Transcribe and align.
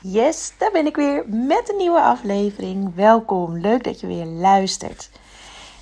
Yes, 0.00 0.52
daar 0.58 0.70
ben 0.70 0.86
ik 0.86 0.96
weer 0.96 1.28
met 1.28 1.70
een 1.70 1.76
nieuwe 1.76 2.00
aflevering. 2.00 2.94
Welkom, 2.94 3.58
leuk 3.58 3.84
dat 3.84 4.00
je 4.00 4.06
weer 4.06 4.24
luistert. 4.24 5.10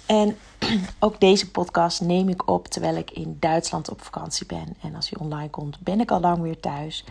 En 0.07 0.37
ook 0.99 1.21
deze 1.21 1.51
podcast 1.51 2.01
neem 2.01 2.29
ik 2.29 2.49
op 2.49 2.67
terwijl 2.69 2.97
ik 2.97 3.11
in 3.11 3.37
Duitsland 3.41 3.91
op 3.91 4.03
vakantie 4.03 4.47
ben. 4.47 4.77
En 4.83 4.95
als 4.95 5.11
hij 5.11 5.21
online 5.21 5.51
komt, 5.51 5.81
ben 5.81 6.01
ik 6.01 6.11
al 6.11 6.21
lang 6.21 6.43
weer 6.43 6.61
thuis. 6.61 7.05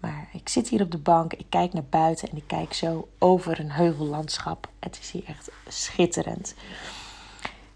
Maar 0.00 0.28
ik 0.32 0.48
zit 0.48 0.68
hier 0.68 0.82
op 0.82 0.90
de 0.90 0.98
bank, 0.98 1.32
ik 1.32 1.46
kijk 1.48 1.72
naar 1.72 1.84
buiten 1.90 2.30
en 2.30 2.36
ik 2.36 2.46
kijk 2.46 2.72
zo 2.72 3.08
over 3.18 3.60
een 3.60 3.70
heuvellandschap. 3.70 4.68
Het 4.80 4.98
is 5.00 5.10
hier 5.10 5.24
echt 5.26 5.50
schitterend. 5.68 6.54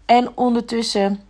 En 0.05 0.37
ondertussen 0.37 1.21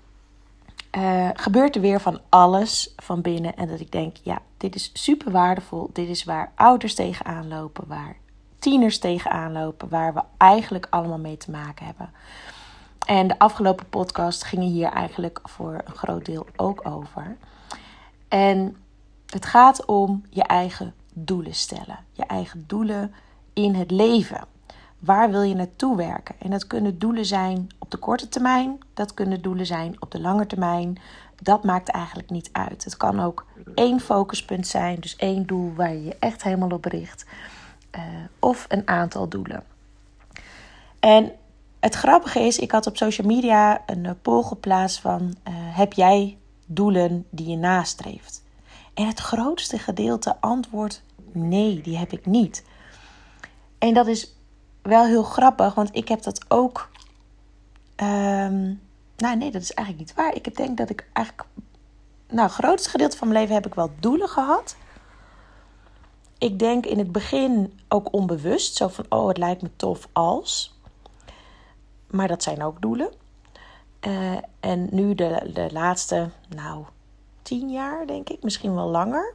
uh, 0.92 1.30
gebeurt 1.34 1.76
er 1.76 1.82
weer 1.82 2.02
van 2.02 2.20
alles 2.30 2.94
van 2.96 3.22
binnen. 3.22 3.56
En 3.56 3.68
dat 3.68 3.80
ik 3.80 3.92
denk, 3.92 4.16
ja, 4.24 4.42
dit 4.58 4.76
is 4.76 4.90
super 4.94 5.32
waardevol. 5.32 5.90
Dit 5.94 6.08
is 6.08 6.24
waar 6.24 6.52
ouders 6.56 6.94
tegenaan 6.96 7.48
lopen, 7.48 7.88
waar 7.88 8.16
tieners 8.60 9.00
tegenaan 9.00 9.52
lopen, 9.52 9.90
waar 9.90 10.14
we 10.14 10.22
eigenlijk 10.38 10.88
allemaal 10.90 11.18
mee 11.18 11.38
te 11.38 11.52
maken 11.52 11.86
hebben. 11.86 12.10
En 13.06 13.28
de 13.28 13.40
afgelopen 13.40 13.90
podcast 13.90 14.44
gingen 14.44 14.68
hier 14.68 14.90
eigenlijk 14.90 15.40
voor 15.44 15.82
een 15.86 15.96
groot 15.96 16.26
deel 16.26 16.48
ook 16.56 16.88
over. 16.88 17.38
En 18.28 18.78
het 19.26 19.46
gaat 19.46 19.86
om 19.86 20.24
je 20.30 20.44
eigen 20.44 20.94
doelen 21.14 21.56
stellen. 21.56 22.00
Je 22.12 22.24
eigen 22.26 22.64
doelen 22.68 23.14
in 23.54 23.76
het 23.76 23.92
leven. 23.92 24.42
Waar 25.00 25.32
wil 25.32 25.42
je 25.42 25.56
naartoe 25.56 25.96
werken? 25.96 26.36
En 26.40 26.50
dat 26.50 26.68
kunnen 26.68 27.00
doelen 27.00 27.26
zijn 27.26 27.68
op 27.80 27.92
de 27.92 27.98
korte 27.98 28.30
termijn, 28.30 28.78
dat 28.94 29.14
kunnen 29.14 29.42
doelen 29.42 29.66
zijn 29.66 29.96
op 30.00 30.12
de 30.12 30.20
lange 30.20 30.48
termijn. 30.48 30.98
Dat 31.42 31.64
maakt 31.64 31.90
eigenlijk 31.90 32.30
niet 32.30 32.50
uit. 32.52 32.84
Het 32.84 32.98
kan 32.98 33.20
ook 33.20 33.46
één 33.76 34.00
focuspunt 34.00 34.68
zijn, 34.68 35.00
dus 35.00 35.16
één 35.16 35.46
doel 35.46 35.74
waar 35.74 35.94
je 35.94 36.04
je 36.04 36.16
echt 36.20 36.44
helemaal 36.44 36.70
op 36.70 36.86
richt, 36.86 37.26
uh, 37.96 38.02
of 38.40 38.66
een 38.70 38.88
aantal 38.88 39.28
doelen. 39.28 39.64
En 41.00 41.32
het 41.80 41.96
grappige 41.96 42.40
is, 42.40 42.58
ik 42.60 42.72
had 42.72 42.88
op 42.88 42.98
social 42.98 43.28
media 43.28 43.82
een 43.86 44.06
eh, 44.06 44.12
poll 44.22 44.44
geplaatst 44.44 45.00
van: 45.00 45.22
uh, 45.22 45.54
heb 45.56 45.94
jij 45.94 46.38
doelen 46.66 47.26
die 47.30 47.48
je 47.48 47.58
nastreeft? 47.58 48.44
En 48.94 49.08
het 49.08 49.20
grootste 49.20 49.78
gedeelte 49.78 50.42
antwoordt: 50.42 51.04
nee, 51.32 51.82
die 51.82 51.98
heb 51.98 52.12
ik 52.12 52.26
niet. 52.26 52.64
En 53.78 53.94
dat 53.94 54.08
is 54.08 54.37
wel 54.88 55.06
heel 55.06 55.24
grappig, 55.24 55.74
want 55.74 55.90
ik 55.92 56.08
heb 56.08 56.22
dat 56.22 56.46
ook. 56.48 56.90
Um, 57.96 58.82
nou, 59.18 59.38
nee, 59.38 59.52
dat 59.52 59.62
is 59.62 59.74
eigenlijk 59.74 60.08
niet 60.08 60.18
waar. 60.18 60.36
Ik 60.36 60.56
denk 60.56 60.78
dat 60.78 60.90
ik 60.90 61.10
eigenlijk. 61.14 61.48
Nou, 62.28 62.42
het 62.42 62.52
grootste 62.52 62.90
gedeelte 62.90 63.18
van 63.18 63.28
mijn 63.28 63.40
leven 63.40 63.56
heb 63.56 63.66
ik 63.66 63.76
wel 63.76 63.92
doelen 64.00 64.30
gehad. 64.30 64.76
Ik 66.38 66.60
denk 66.60 66.86
in 66.86 66.98
het 66.98 67.12
begin 67.12 67.80
ook 67.88 68.14
onbewust. 68.14 68.76
Zo 68.76 68.88
van: 68.88 69.06
oh, 69.10 69.28
het 69.28 69.38
lijkt 69.38 69.62
me 69.62 69.70
tof 69.76 70.08
als. 70.12 70.76
Maar 72.08 72.28
dat 72.28 72.44
zijn 72.44 72.64
ook 72.64 72.82
doelen. 72.82 73.12
Uh, 74.02 74.38
en 74.60 74.88
nu 74.92 75.16
de, 75.16 75.50
de 75.54 75.70
laatste, 75.72 76.30
nou, 76.56 76.86
tien 77.42 77.70
jaar 77.70 78.08
denk 78.08 78.30
ik, 78.30 78.44
misschien 78.44 78.76
wel 78.76 78.90
langer. 78.90 79.34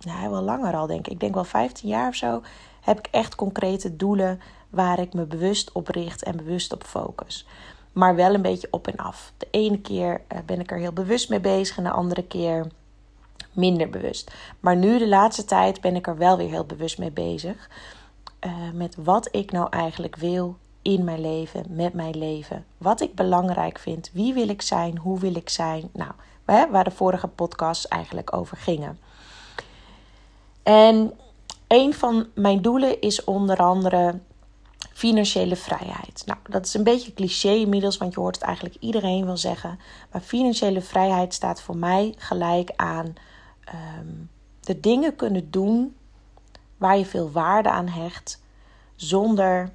Nou, 0.00 0.30
wel 0.30 0.42
langer 0.42 0.74
al 0.74 0.86
denk 0.86 1.06
ik. 1.06 1.12
Ik 1.12 1.20
denk 1.20 1.34
wel 1.34 1.44
15 1.44 1.88
jaar 1.88 2.08
of 2.08 2.14
zo. 2.14 2.42
Heb 2.80 2.98
ik 2.98 3.08
echt 3.10 3.34
concrete 3.34 3.96
doelen 3.96 4.40
waar 4.76 4.98
ik 4.98 5.14
me 5.14 5.24
bewust 5.24 5.72
op 5.72 5.88
richt 5.88 6.22
en 6.22 6.36
bewust 6.36 6.72
op 6.72 6.84
focus. 6.84 7.46
Maar 7.92 8.14
wel 8.14 8.34
een 8.34 8.42
beetje 8.42 8.68
op 8.70 8.86
en 8.86 8.96
af. 8.96 9.32
De 9.36 9.48
ene 9.50 9.80
keer 9.80 10.20
eh, 10.28 10.38
ben 10.46 10.60
ik 10.60 10.70
er 10.70 10.78
heel 10.78 10.92
bewust 10.92 11.28
mee 11.28 11.40
bezig 11.40 11.76
en 11.76 11.84
de 11.84 11.90
andere 11.90 12.22
keer 12.22 12.66
minder 13.52 13.90
bewust. 13.90 14.32
Maar 14.60 14.76
nu 14.76 14.98
de 14.98 15.08
laatste 15.08 15.44
tijd 15.44 15.80
ben 15.80 15.96
ik 15.96 16.06
er 16.06 16.16
wel 16.16 16.36
weer 16.36 16.48
heel 16.48 16.64
bewust 16.64 16.98
mee 16.98 17.10
bezig. 17.10 17.70
Uh, 18.46 18.52
met 18.72 18.96
wat 18.98 19.28
ik 19.30 19.52
nou 19.52 19.68
eigenlijk 19.70 20.16
wil 20.16 20.56
in 20.82 21.04
mijn 21.04 21.20
leven, 21.20 21.64
met 21.68 21.92
mijn 21.94 22.18
leven. 22.18 22.64
Wat 22.78 23.00
ik 23.00 23.14
belangrijk 23.14 23.78
vind. 23.78 24.10
Wie 24.12 24.34
wil 24.34 24.48
ik 24.48 24.62
zijn? 24.62 24.98
Hoe 24.98 25.18
wil 25.18 25.34
ik 25.34 25.48
zijn? 25.48 25.90
Nou, 25.92 26.12
waar 26.70 26.84
de 26.84 26.90
vorige 26.90 27.28
podcasts 27.28 27.88
eigenlijk 27.88 28.36
over 28.36 28.56
gingen. 28.56 28.98
En 30.62 31.12
een 31.66 31.94
van 31.94 32.26
mijn 32.34 32.62
doelen 32.62 33.00
is 33.00 33.24
onder 33.24 33.56
andere 33.56 34.18
financiële 34.96 35.56
vrijheid. 35.56 36.22
Nou, 36.26 36.38
dat 36.48 36.66
is 36.66 36.74
een 36.74 36.84
beetje 36.84 37.14
cliché 37.14 37.50
inmiddels, 37.50 37.96
want 37.96 38.14
je 38.14 38.20
hoort 38.20 38.34
het 38.34 38.44
eigenlijk 38.44 38.76
iedereen 38.80 39.26
wel 39.26 39.36
zeggen. 39.36 39.78
Maar 40.12 40.20
financiële 40.20 40.80
vrijheid 40.80 41.34
staat 41.34 41.60
voor 41.60 41.76
mij 41.76 42.14
gelijk 42.18 42.72
aan 42.76 43.14
ehm, 43.64 44.14
de 44.60 44.80
dingen 44.80 45.16
kunnen 45.16 45.50
doen 45.50 45.96
waar 46.76 46.98
je 46.98 47.06
veel 47.06 47.30
waarde 47.30 47.70
aan 47.70 47.88
hecht, 47.88 48.42
zonder 48.94 49.70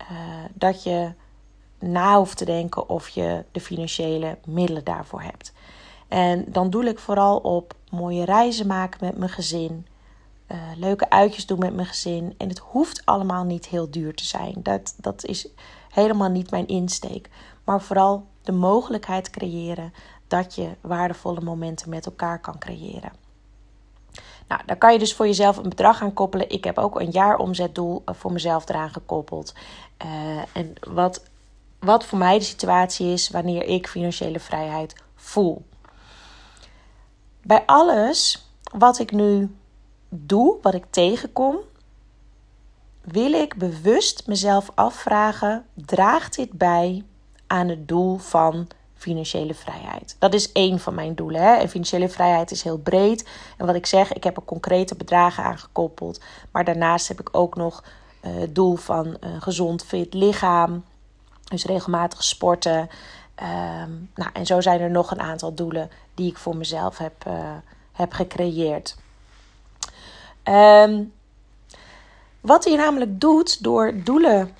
uh, 0.00 0.08
dat 0.52 0.82
je 0.82 1.12
na 1.78 2.16
hoeft 2.18 2.36
te 2.36 2.44
denken 2.44 2.88
of 2.88 3.08
je 3.08 3.44
de 3.52 3.60
financiële 3.60 4.38
middelen 4.44 4.84
daarvoor 4.84 5.22
hebt. 5.22 5.52
En 6.08 6.44
dan 6.48 6.70
doe 6.70 6.84
ik 6.84 6.98
vooral 6.98 7.36
op 7.36 7.74
mooie 7.90 8.24
reizen 8.24 8.66
maken 8.66 8.98
met 9.06 9.18
mijn 9.18 9.30
gezin 9.30 9.86
uh, 10.52 10.58
leuke 10.76 11.10
uitjes 11.10 11.46
doen 11.46 11.58
met 11.58 11.74
mijn 11.74 11.86
gezin. 11.86 12.34
En 12.38 12.48
het 12.48 12.58
hoeft 12.58 13.02
allemaal 13.04 13.44
niet 13.44 13.66
heel 13.66 13.90
duur 13.90 14.14
te 14.14 14.24
zijn. 14.24 14.54
Dat, 14.56 14.94
dat 14.96 15.24
is 15.24 15.48
helemaal 15.90 16.30
niet 16.30 16.50
mijn 16.50 16.66
insteek. 16.66 17.28
Maar 17.64 17.82
vooral 17.82 18.26
de 18.42 18.52
mogelijkheid 18.52 19.30
creëren 19.30 19.92
dat 20.28 20.54
je 20.54 20.68
waardevolle 20.80 21.40
momenten 21.40 21.90
met 21.90 22.06
elkaar 22.06 22.40
kan 22.40 22.58
creëren. 22.58 23.12
Nou, 24.48 24.62
daar 24.66 24.76
kan 24.76 24.92
je 24.92 24.98
dus 24.98 25.14
voor 25.14 25.26
jezelf 25.26 25.56
een 25.56 25.68
bedrag 25.68 26.02
aan 26.02 26.12
koppelen. 26.12 26.50
Ik 26.50 26.64
heb 26.64 26.78
ook 26.78 27.00
een 27.00 27.10
jaaromzetdoel 27.10 28.02
eh, 28.04 28.14
voor 28.14 28.32
mezelf 28.32 28.68
eraan 28.68 28.90
gekoppeld. 28.90 29.54
Uh, 30.04 30.38
en 30.52 30.72
wat, 30.80 31.22
wat 31.78 32.04
voor 32.04 32.18
mij 32.18 32.38
de 32.38 32.44
situatie 32.44 33.12
is 33.12 33.30
wanneer 33.30 33.64
ik 33.64 33.88
financiële 33.88 34.40
vrijheid 34.40 34.94
voel. 35.14 35.64
Bij 37.42 37.62
alles 37.66 38.48
wat 38.72 38.98
ik 38.98 39.12
nu 39.12 39.56
doe, 40.08 40.56
wat 40.62 40.74
ik 40.74 40.84
tegenkom, 40.90 41.56
wil 43.00 43.32
ik 43.32 43.56
bewust 43.56 44.26
mezelf 44.26 44.70
afvragen: 44.74 45.64
draagt 45.74 46.36
dit 46.36 46.52
bij 46.52 47.04
aan 47.46 47.68
het 47.68 47.88
doel 47.88 48.16
van 48.16 48.68
financiële 48.94 49.54
vrijheid? 49.54 50.16
Dat 50.18 50.34
is 50.34 50.52
één 50.52 50.78
van 50.78 50.94
mijn 50.94 51.14
doelen. 51.14 51.42
Hè? 51.42 51.54
En 51.54 51.68
financiële 51.68 52.08
vrijheid 52.08 52.50
is 52.50 52.62
heel 52.62 52.78
breed. 52.78 53.28
En 53.56 53.66
wat 53.66 53.74
ik 53.74 53.86
zeg, 53.86 54.12
ik 54.12 54.24
heb 54.24 54.36
er 54.36 54.44
concrete 54.44 54.94
bedragen 54.94 55.44
aan 55.44 55.58
gekoppeld. 55.58 56.20
Maar 56.50 56.64
daarnaast 56.64 57.08
heb 57.08 57.20
ik 57.20 57.28
ook 57.32 57.56
nog 57.56 57.84
uh, 58.24 58.40
het 58.40 58.54
doel 58.54 58.76
van 58.76 59.16
een 59.20 59.42
gezond, 59.42 59.84
fit 59.84 60.14
lichaam. 60.14 60.84
Dus 61.44 61.64
regelmatig 61.64 62.24
sporten. 62.24 62.88
Um, 63.42 64.10
nou, 64.14 64.30
en 64.32 64.46
zo 64.46 64.60
zijn 64.60 64.80
er 64.80 64.90
nog 64.90 65.10
een 65.10 65.20
aantal 65.20 65.54
doelen 65.54 65.90
die 66.14 66.30
ik 66.30 66.38
voor 66.38 66.56
mezelf 66.56 66.98
heb, 66.98 67.24
uh, 67.26 67.34
heb 67.92 68.12
gecreëerd. 68.12 68.96
Um, 70.48 71.12
wat 72.40 72.64
je 72.64 72.76
namelijk 72.76 73.20
doet 73.20 73.62
door 73.62 73.92
doelen 74.04 74.56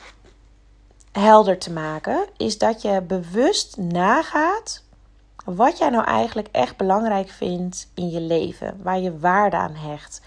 helder 1.12 1.58
te 1.58 1.72
maken, 1.72 2.26
is 2.36 2.58
dat 2.58 2.82
je 2.82 3.02
bewust 3.02 3.76
nagaat 3.76 4.82
wat 5.44 5.78
jij 5.78 5.90
nou 5.90 6.04
eigenlijk 6.04 6.48
echt 6.52 6.76
belangrijk 6.76 7.28
vindt 7.28 7.90
in 7.94 8.10
je 8.10 8.20
leven, 8.20 8.80
waar 8.82 8.98
je 8.98 9.18
waarde 9.18 9.56
aan 9.56 9.74
hecht. 9.74 10.22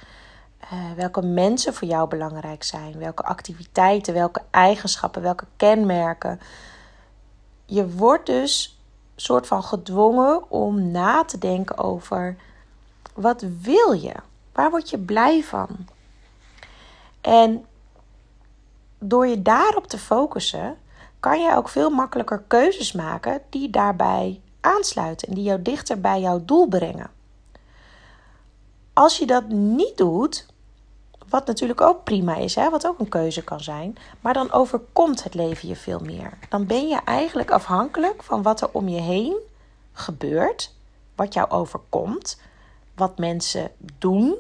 Uh, 0.64 0.92
welke 0.96 1.22
mensen 1.22 1.74
voor 1.74 1.88
jou 1.88 2.10
belangrijk 2.10 2.64
zijn, 2.64 2.98
welke 2.98 3.24
activiteiten, 3.24 4.14
welke 4.14 4.42
eigenschappen, 4.52 5.22
welke 5.22 5.46
kenmerken. 5.58 6.40
Je 7.66 7.90
wordt 7.90 8.26
dus 8.26 8.80
soort 9.16 9.48
van 9.48 9.64
gedwongen 9.64 10.52
om 10.52 10.92
na 10.92 11.24
te 11.24 11.38
denken 11.38 11.78
over 11.78 12.36
wat 13.14 13.46
wil 13.62 13.92
je? 13.92 14.16
Waar 14.54 14.70
word 14.70 14.90
je 14.90 14.98
blij 14.98 15.44
van? 15.44 15.68
En 17.22 17.66
door 19.00 19.28
je 19.28 19.42
daarop 19.42 19.88
te 19.88 19.98
focussen, 19.98 20.78
kan 21.20 21.42
je 21.42 21.56
ook 21.56 21.70
veel 21.70 21.90
makkelijker 21.90 22.44
keuzes 22.48 22.92
maken 22.92 23.42
die 23.50 23.70
daarbij 23.70 24.42
aansluiten 24.62 25.28
en 25.28 25.34
die 25.34 25.44
jou 25.44 25.62
dichter 25.62 26.02
bij 26.02 26.22
jouw 26.22 26.46
doel 26.46 26.68
brengen. 26.68 27.10
Als 28.94 29.18
je 29.18 29.26
dat 29.26 29.48
niet 29.48 29.98
doet, 29.98 30.46
wat 31.30 31.48
natuurlijk 31.48 31.82
ook 31.82 32.04
prima 32.04 32.36
is, 32.36 32.56
hè, 32.56 32.70
wat 32.70 32.88
ook 32.88 33.00
een 33.00 33.10
keuze 33.10 33.44
kan 33.44 33.60
zijn, 33.60 33.98
maar 34.22 34.34
dan 34.34 34.52
overkomt 34.52 35.24
het 35.24 35.34
leven 35.34 35.68
je 35.68 35.76
veel 35.76 36.00
meer. 36.00 36.38
Dan 36.50 36.66
ben 36.66 36.88
je 36.88 37.00
eigenlijk 37.06 37.52
afhankelijk 37.52 38.24
van 38.24 38.42
wat 38.42 38.62
er 38.62 38.70
om 38.72 38.88
je 38.88 39.02
heen 39.02 39.38
gebeurt, 39.94 40.74
wat 41.16 41.34
jou 41.34 41.50
overkomt, 41.50 42.42
wat 43.02 43.18
mensen 43.18 43.72
doen. 43.98 44.36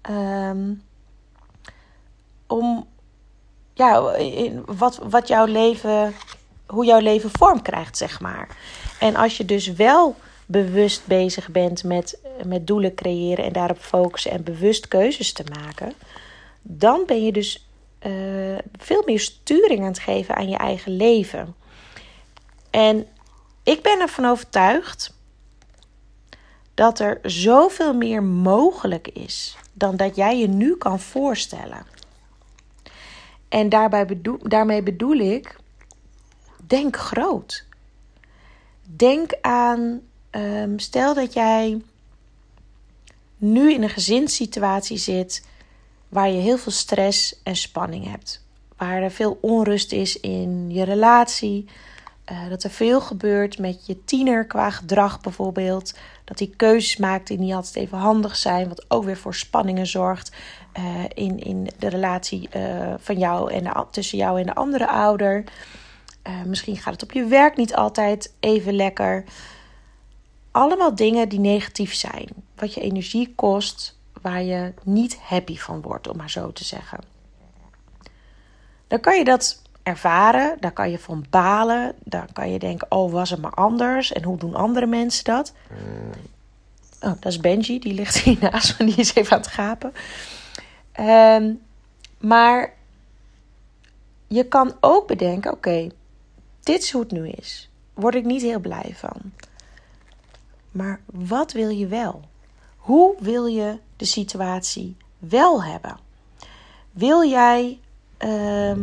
Ehm, 0.00 0.72
om 2.46 2.86
ja, 3.74 4.16
wat, 4.66 5.00
wat 5.02 5.28
jouw 5.28 5.44
leven, 5.44 6.14
hoe 6.66 6.84
jouw 6.84 7.00
leven 7.00 7.30
vorm 7.32 7.62
krijgt, 7.62 7.96
zeg 7.96 8.20
maar. 8.20 8.56
En 9.00 9.16
als 9.16 9.36
je 9.36 9.44
dus 9.44 9.72
wel 9.72 10.16
bewust 10.46 11.06
bezig 11.06 11.48
bent 11.48 11.84
met, 11.84 12.18
met 12.44 12.66
doelen 12.66 12.94
creëren 12.94 13.44
en 13.44 13.52
daarop 13.52 13.78
focussen 13.78 14.30
en 14.30 14.44
bewust 14.44 14.88
keuzes 14.88 15.32
te 15.32 15.44
maken, 15.52 15.92
dan 16.62 17.02
ben 17.06 17.24
je 17.24 17.32
dus 17.32 17.68
eh, 17.98 18.12
veel 18.78 19.02
meer 19.06 19.20
sturing 19.20 19.80
aan 19.80 19.86
het 19.86 19.98
geven 19.98 20.36
aan 20.36 20.48
je 20.48 20.56
eigen 20.56 20.96
leven. 20.96 21.54
En 22.70 23.06
ik 23.62 23.82
ben 23.82 24.00
ervan 24.00 24.24
overtuigd 24.24 25.16
dat 26.78 26.98
er 26.98 27.18
zoveel 27.22 27.94
meer 27.94 28.22
mogelijk 28.22 29.08
is 29.08 29.56
dan 29.72 29.96
dat 29.96 30.16
jij 30.16 30.38
je 30.38 30.48
nu 30.48 30.76
kan 30.76 31.00
voorstellen. 31.00 31.86
En 33.48 33.68
daarbij 33.68 34.06
bedoel, 34.06 34.38
daarmee 34.42 34.82
bedoel 34.82 35.16
ik, 35.16 35.56
denk 36.66 36.96
groot. 36.96 37.64
Denk 38.82 39.32
aan, 39.40 40.00
ehm, 40.30 40.78
stel 40.78 41.14
dat 41.14 41.32
jij 41.32 41.82
nu 43.36 43.72
in 43.72 43.82
een 43.82 43.88
gezinssituatie 43.88 44.98
zit 44.98 45.46
waar 46.08 46.30
je 46.30 46.40
heel 46.40 46.58
veel 46.58 46.72
stress 46.72 47.40
en 47.42 47.56
spanning 47.56 48.10
hebt. 48.10 48.44
Waar 48.76 49.02
er 49.02 49.10
veel 49.10 49.38
onrust 49.40 49.92
is 49.92 50.20
in 50.20 50.70
je 50.70 50.82
relatie. 50.82 51.68
Uh, 52.30 52.48
dat 52.48 52.64
er 52.64 52.70
veel 52.70 53.00
gebeurt 53.00 53.58
met 53.58 53.86
je 53.86 54.04
tiener 54.04 54.46
qua 54.46 54.70
gedrag 54.70 55.20
bijvoorbeeld. 55.20 55.94
Dat 56.24 56.38
hij 56.38 56.50
keuzes 56.56 56.96
maakt 56.96 57.26
die 57.26 57.38
niet 57.38 57.54
altijd 57.54 57.76
even 57.76 57.98
handig 57.98 58.36
zijn. 58.36 58.68
Wat 58.68 58.84
ook 58.88 59.04
weer 59.04 59.16
voor 59.16 59.34
spanningen 59.34 59.86
zorgt 59.86 60.32
uh, 60.78 61.04
in, 61.14 61.38
in 61.38 61.68
de 61.78 61.88
relatie 61.88 62.48
uh, 62.56 62.94
van 62.98 63.18
jou 63.18 63.52
en 63.52 63.64
de, 63.64 63.86
tussen 63.90 64.18
jou 64.18 64.40
en 64.40 64.46
de 64.46 64.54
andere 64.54 64.88
ouder. 64.88 65.44
misschien 66.46 66.76
gaat 66.76 66.92
het 66.92 67.02
op 67.02 67.12
je 67.12 67.24
werk 67.24 67.56
niet 67.56 67.74
altijd 67.74 68.34
even 68.40 68.74
lekker. 68.74 69.24
Allemaal 70.50 70.94
dingen 70.94 71.28
die 71.28 71.40
negatief 71.40 71.94
zijn. 71.94 72.28
Wat 72.54 72.74
je 72.74 72.80
energie 72.80 73.32
kost, 73.34 73.98
waar 74.22 74.42
je 74.42 74.72
niet 74.82 75.18
happy 75.18 75.56
van 75.56 75.80
wordt, 75.80 76.08
om 76.08 76.16
maar 76.16 76.30
zo 76.30 76.52
te 76.52 76.64
zeggen. 76.64 76.98
Dan 78.86 79.00
kan 79.00 79.18
je 79.18 79.24
dat 79.24 79.62
ervaren, 79.88 80.56
daar 80.60 80.72
kan 80.72 80.90
je 80.90 80.98
van 80.98 81.24
balen, 81.30 81.94
dan 82.04 82.26
kan 82.32 82.50
je 82.50 82.58
denken: 82.58 82.90
oh, 82.90 83.12
was 83.12 83.30
het 83.30 83.40
maar 83.40 83.54
anders 83.54 84.12
en 84.12 84.24
hoe 84.24 84.38
doen 84.38 84.54
andere 84.54 84.86
mensen 84.86 85.24
dat? 85.24 85.52
Oh, 87.00 87.12
dat 87.20 87.32
is 87.32 87.40
Benji, 87.40 87.78
die 87.78 87.94
ligt 87.94 88.18
hier 88.18 88.38
naast 88.50 88.78
me, 88.78 88.86
die 88.86 88.96
is 88.96 89.14
even 89.14 89.32
aan 89.32 89.42
het 89.42 89.50
gapen. 89.50 89.92
Ehm, 90.92 91.52
maar 92.18 92.72
je 94.26 94.44
kan 94.44 94.76
ook 94.80 95.06
bedenken: 95.06 95.52
oké, 95.52 95.88
dit 96.60 96.82
is 96.82 96.92
hoe 96.92 97.02
het 97.02 97.10
nu 97.10 97.28
is. 97.28 97.70
Word 97.94 98.14
ik 98.14 98.24
niet 98.24 98.42
heel 98.42 98.60
blij 98.60 98.94
van. 98.94 99.32
Maar 100.70 101.00
wat 101.06 101.52
wil 101.52 101.68
je 101.68 101.86
wel? 101.86 102.20
Hoe 102.76 103.14
wil 103.18 103.46
je 103.46 103.78
de 103.96 104.04
situatie 104.04 104.96
wel 105.18 105.64
hebben? 105.64 105.98
Wil 106.90 107.28
jij 107.28 107.78
ehm, 108.16 108.80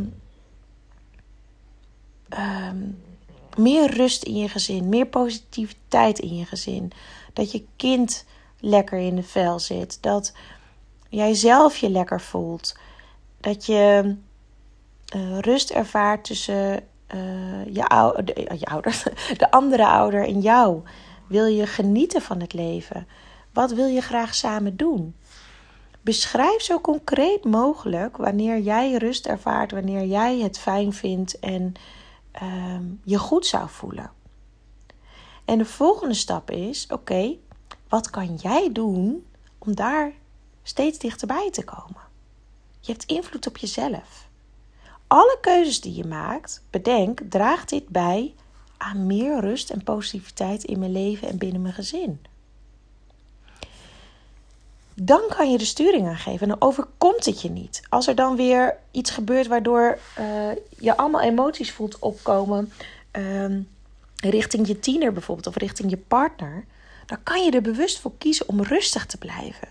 ehm, 2.36 2.78
meer 3.58 3.92
rust 3.92 4.24
in 4.24 4.36
je 4.36 4.50
gezin, 4.50 4.90
meer 4.90 5.06
positiviteit 5.08 6.20
in 6.20 6.36
je 6.36 6.46
gezin? 6.46 6.92
Dat 7.34 7.52
je 7.52 7.66
kind 7.76 8.26
lekker 8.60 9.00
in 9.00 9.16
de 9.16 9.24
vel 9.24 9.60
zit, 9.60 9.98
dat 10.02 10.34
jij 11.10 11.34
zelf 11.34 11.78
je 11.78 11.90
lekker 11.90 12.22
voelt, 12.22 12.78
dat 13.40 13.66
je 13.66 14.16
uh, 15.16 15.40
rust 15.40 15.70
ervaart 15.70 16.24
tussen 16.24 16.84
uh, 17.16 17.74
je, 17.74 17.88
ou 17.88 18.24
de, 18.24 18.56
je 18.60 18.66
ouder, 18.66 19.04
de 19.38 19.52
andere 19.52 19.86
ouder 19.86 20.28
en 20.28 20.42
jou. 20.42 20.82
Wil 21.28 21.46
je 21.46 21.68
genieten 21.68 22.22
van 22.22 22.40
het 22.40 22.54
leven? 22.54 23.08
Wat 23.54 23.72
wil 23.72 23.88
je 23.88 24.02
graag 24.02 24.36
samen 24.36 24.76
doen? 24.78 25.16
Beschrijf 26.02 26.62
zo 26.62 26.80
concreet 26.80 27.44
mogelijk 27.44 28.18
wanneer 28.18 28.60
jij 28.60 28.94
rust 28.94 29.26
ervaart, 29.26 29.72
wanneer 29.72 30.06
jij 30.06 30.40
het 30.40 30.60
fijn 30.60 30.94
vindt 30.94 31.40
en 31.40 31.74
uh, 32.44 32.80
je 33.04 33.18
goed 33.18 33.46
zou 33.46 33.70
voelen. 33.70 34.12
En 35.46 35.58
de 35.58 35.66
volgende 35.66 36.14
stap 36.14 36.52
is: 36.52 36.88
oké, 36.88 37.36
wat 37.90 38.10
kan 38.10 38.36
jij 38.36 38.72
doen 38.72 39.26
om 39.58 39.76
daar 39.76 40.12
steeds 40.64 41.00
dichterbij 41.00 41.50
te 41.52 41.64
komen? 41.64 42.02
Je 42.80 42.92
hebt 42.92 43.06
invloed 43.06 43.48
op 43.48 43.58
jezelf. 43.58 44.28
Alle 45.08 45.38
keuzes 45.42 45.82
die 45.82 45.96
je 45.96 46.06
maakt, 46.06 46.64
bedenk, 46.70 47.22
draagt 47.30 47.70
dit 47.70 47.88
bij 47.88 48.34
aan 48.78 49.08
meer 49.08 49.40
rust 49.40 49.70
en 49.70 49.84
positiviteit 49.84 50.64
in 50.64 50.80
mijn 50.80 50.92
leven 50.92 51.28
en 51.28 51.38
binnen 51.38 51.62
mijn 51.62 51.74
gezin. 51.74 52.26
Dan 54.95 55.21
kan 55.36 55.51
je 55.51 55.57
de 55.57 55.65
sturing 55.65 56.07
aangeven 56.07 56.42
en 56.42 56.47
dan 56.47 56.69
overkomt 56.69 57.25
het 57.25 57.42
je 57.42 57.50
niet. 57.50 57.81
Als 57.89 58.07
er 58.07 58.15
dan 58.15 58.36
weer 58.36 58.77
iets 58.92 59.12
gebeurt 59.12 59.47
waardoor 59.47 59.97
uh, 60.19 60.25
je 60.77 60.97
allemaal 60.97 61.21
emoties 61.21 61.71
voelt 61.71 62.00
opkomen, 62.00 62.71
uh, 63.18 63.57
richting 64.15 64.68
je 64.68 64.80
tiener 64.80 65.13
bijvoorbeeld 65.13 65.47
of 65.47 65.56
richting 65.56 65.89
je 65.89 65.97
partner, 65.97 66.65
dan 67.06 67.24
kan 67.24 67.44
je 67.44 67.51
er 67.51 67.62
bewust 67.62 68.00
voor 68.00 68.12
kiezen 68.18 68.47
om 68.47 68.62
rustig 68.62 69.06
te 69.06 69.18
blijven. 69.18 69.68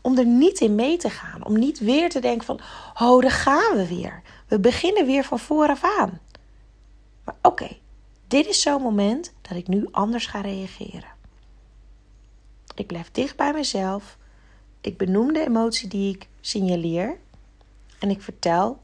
Om 0.00 0.18
er 0.18 0.26
niet 0.26 0.60
in 0.60 0.74
mee 0.74 0.96
te 0.96 1.10
gaan. 1.10 1.46
Om 1.46 1.58
niet 1.58 1.78
weer 1.78 2.10
te 2.10 2.20
denken 2.20 2.46
van, 2.46 2.60
oh, 3.00 3.22
daar 3.22 3.30
gaan 3.30 3.76
we 3.76 3.86
weer. 3.88 4.22
We 4.46 4.58
beginnen 4.58 5.06
weer 5.06 5.24
van 5.24 5.38
vooraf 5.38 5.84
aan. 5.98 6.20
Maar 7.24 7.34
oké, 7.42 7.68
dit 8.28 8.46
is 8.46 8.60
zo'n 8.60 8.82
moment 8.82 9.32
dat 9.42 9.56
ik 9.56 9.68
nu 9.68 9.88
anders 9.90 10.26
ga 10.26 10.40
reageren. 10.40 11.10
Ik 12.74 12.86
blijf 12.86 13.10
dicht 13.12 13.36
bij 13.36 13.52
mezelf. 13.52 14.16
Ik 14.82 14.96
benoem 14.96 15.32
de 15.32 15.46
emotie 15.46 15.88
die 15.88 16.14
ik 16.14 16.28
signaleer. 16.40 17.16
En 17.98 18.10
ik 18.10 18.22
vertel 18.22 18.82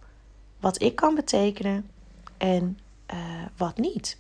wat 0.61 0.83
ik 0.83 0.97
kan 0.97 1.15
betekenen 1.15 1.91
en 2.37 2.79
uh, 3.13 3.19
wat 3.57 3.77
niet. 3.77 4.19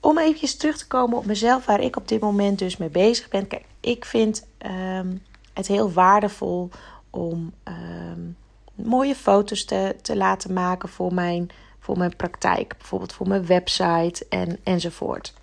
Om 0.00 0.18
even 0.18 0.58
terug 0.58 0.76
te 0.76 0.86
komen 0.86 1.18
op 1.18 1.26
mezelf, 1.26 1.66
waar 1.66 1.80
ik 1.80 1.96
op 1.96 2.08
dit 2.08 2.20
moment 2.20 2.58
dus 2.58 2.76
mee 2.76 2.88
bezig 2.88 3.28
ben. 3.28 3.46
Kijk, 3.46 3.64
ik 3.80 4.04
vind 4.04 4.46
um, 4.66 5.22
het 5.52 5.66
heel 5.66 5.92
waardevol 5.92 6.70
om 7.10 7.52
um, 7.64 8.36
mooie 8.74 9.14
foto's 9.14 9.64
te, 9.64 9.96
te 10.02 10.16
laten 10.16 10.52
maken 10.52 10.88
voor 10.88 11.14
mijn 11.14 11.50
voor 11.84 11.98
mijn 11.98 12.16
praktijk, 12.16 12.74
bijvoorbeeld 12.78 13.12
voor 13.12 13.28
mijn 13.28 13.46
website 13.46 14.26
en, 14.28 14.58
enzovoort. 14.62 15.34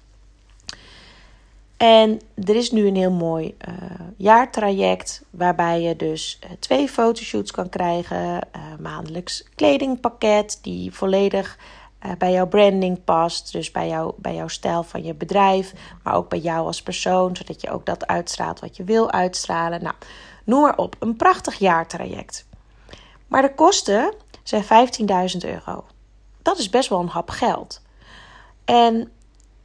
En 1.81 2.22
er 2.44 2.56
is 2.56 2.72
nu 2.72 2.88
een 2.88 2.95
heel 2.95 3.12
mooi 3.12 3.56
uh, 3.68 3.75
jaartraject 4.18 5.24
waarbij 5.30 5.81
je 5.81 5.95
dus 5.95 6.39
uh, 6.44 6.51
twee 6.60 6.88
fotoshoots 6.88 7.51
kan 7.51 7.69
krijgen, 7.69 8.17
uh, 8.27 8.62
maandelijks 8.79 9.46
kledingpakket 9.55 10.60
die 10.62 10.94
volledig 10.94 11.58
bij 12.17 12.32
jouw 12.32 12.48
branding 12.48 13.03
past, 13.03 13.51
dus 13.51 13.72
bij, 13.72 13.88
jou, 13.88 14.13
bij 14.17 14.36
jouw 14.36 14.48
stijl 14.48 14.84
van 14.84 15.03
je 15.03 15.13
bedrijf, 15.13 15.74
maar 16.03 16.15
ook 16.15 16.29
bij 16.29 16.39
jou 16.39 16.65
als 16.65 16.84
persoon, 16.84 17.36
zodat 17.36 17.62
je 17.62 17.72
ook 17.72 17.86
dat 17.86 18.08
uitstraalt 18.08 18.60
wat 18.60 18.77
je 18.77 18.84
wil 18.84 19.12
uitstralen. 19.12 19.84
Nou, 19.84 19.96
noem 20.44 20.62
maar 20.62 20.77
op, 20.77 20.96
een 21.00 21.15
prachtig 21.15 21.55
jaartraject. 21.55 22.48
Maar 23.27 23.41
de 23.41 23.53
kosten 23.53 24.13
zijn 24.44 24.63
15.000 24.63 25.50
euro 25.50 25.84
dat 26.41 26.58
is 26.58 26.70
best 26.70 26.89
wel 26.89 27.00
een 27.00 27.08
hap 27.08 27.29
geld. 27.29 27.82
En 28.65 29.12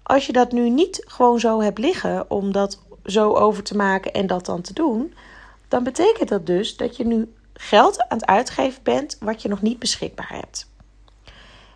als 0.06 0.26
je 0.26 0.32
dat 0.32 0.52
nu 0.52 0.70
niet 0.70 1.02
gewoon 1.06 1.40
zo 1.40 1.60
hebt 1.60 1.78
liggen 1.78 2.30
om 2.30 2.52
dat 2.52 2.82
zo 3.04 3.32
over 3.32 3.62
te 3.62 3.76
maken 3.76 4.12
en 4.12 4.26
dat 4.26 4.46
dan 4.46 4.60
te 4.60 4.72
doen, 4.72 5.14
dan 5.68 5.84
betekent 5.84 6.28
dat 6.28 6.46
dus 6.46 6.76
dat 6.76 6.96
je 6.96 7.06
nu 7.06 7.32
geld 7.52 8.00
aan 8.08 8.18
het 8.18 8.26
uitgeven 8.26 8.82
bent 8.82 9.16
wat 9.20 9.42
je 9.42 9.48
nog 9.48 9.62
niet 9.62 9.78
beschikbaar 9.78 10.28
hebt. 10.28 10.70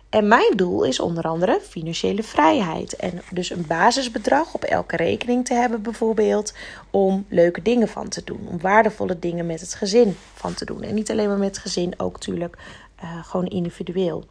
En 0.09 0.27
mijn 0.27 0.55
doel 0.55 0.83
is 0.83 0.99
onder 0.99 1.23
andere 1.23 1.59
financiële 1.61 2.23
vrijheid. 2.23 2.95
En 2.95 3.21
dus 3.31 3.49
een 3.49 3.67
basisbedrag 3.67 4.53
op 4.53 4.63
elke 4.63 4.95
rekening 4.95 5.45
te 5.45 5.53
hebben, 5.53 5.81
bijvoorbeeld, 5.81 6.53
om 6.89 7.25
leuke 7.29 7.61
dingen 7.61 7.87
van 7.87 8.09
te 8.09 8.23
doen. 8.23 8.47
Om 8.47 8.59
waardevolle 8.59 9.19
dingen 9.19 9.45
met 9.45 9.61
het 9.61 9.73
gezin 9.73 10.17
van 10.33 10.53
te 10.53 10.65
doen. 10.65 10.81
En 10.81 10.93
niet 10.93 11.11
alleen 11.11 11.27
maar 11.27 11.37
met 11.37 11.47
het 11.47 11.57
gezin, 11.57 11.93
ook 11.99 12.13
natuurlijk 12.13 12.57
uh, 13.03 13.25
gewoon 13.25 13.47
individueel 13.47 14.25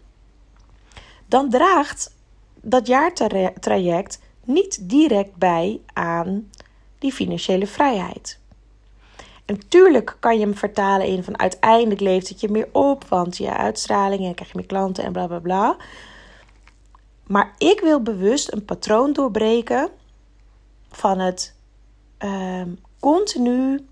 dan 1.30 1.50
draagt 1.50 2.14
dat 2.62 2.86
jaartraject 2.86 4.20
niet 4.44 4.88
direct 4.88 5.36
bij 5.36 5.80
aan 5.92 6.50
die 6.98 7.12
financiële 7.12 7.66
vrijheid. 7.66 8.38
En 9.44 9.68
tuurlijk 9.68 10.16
kan 10.20 10.38
je 10.38 10.44
hem 10.44 10.56
vertalen 10.56 11.06
in 11.06 11.24
van 11.24 11.38
uiteindelijk 11.38 12.00
levert 12.00 12.28
het 12.28 12.40
je 12.40 12.48
meer 12.48 12.68
op, 12.72 13.04
want 13.04 13.36
je 13.36 13.56
uitstraling 13.56 14.24
en 14.24 14.34
krijg 14.34 14.50
je 14.50 14.58
meer 14.58 14.66
klanten 14.66 15.04
en 15.04 15.12
bla 15.12 15.26
bla 15.26 15.38
bla. 15.38 15.76
Maar 17.26 17.54
ik 17.58 17.80
wil 17.80 18.02
bewust 18.02 18.52
een 18.52 18.64
patroon 18.64 19.12
doorbreken 19.12 19.88
van 20.90 21.18
het 21.18 21.54
uh, 22.18 22.62
continu 23.00 23.86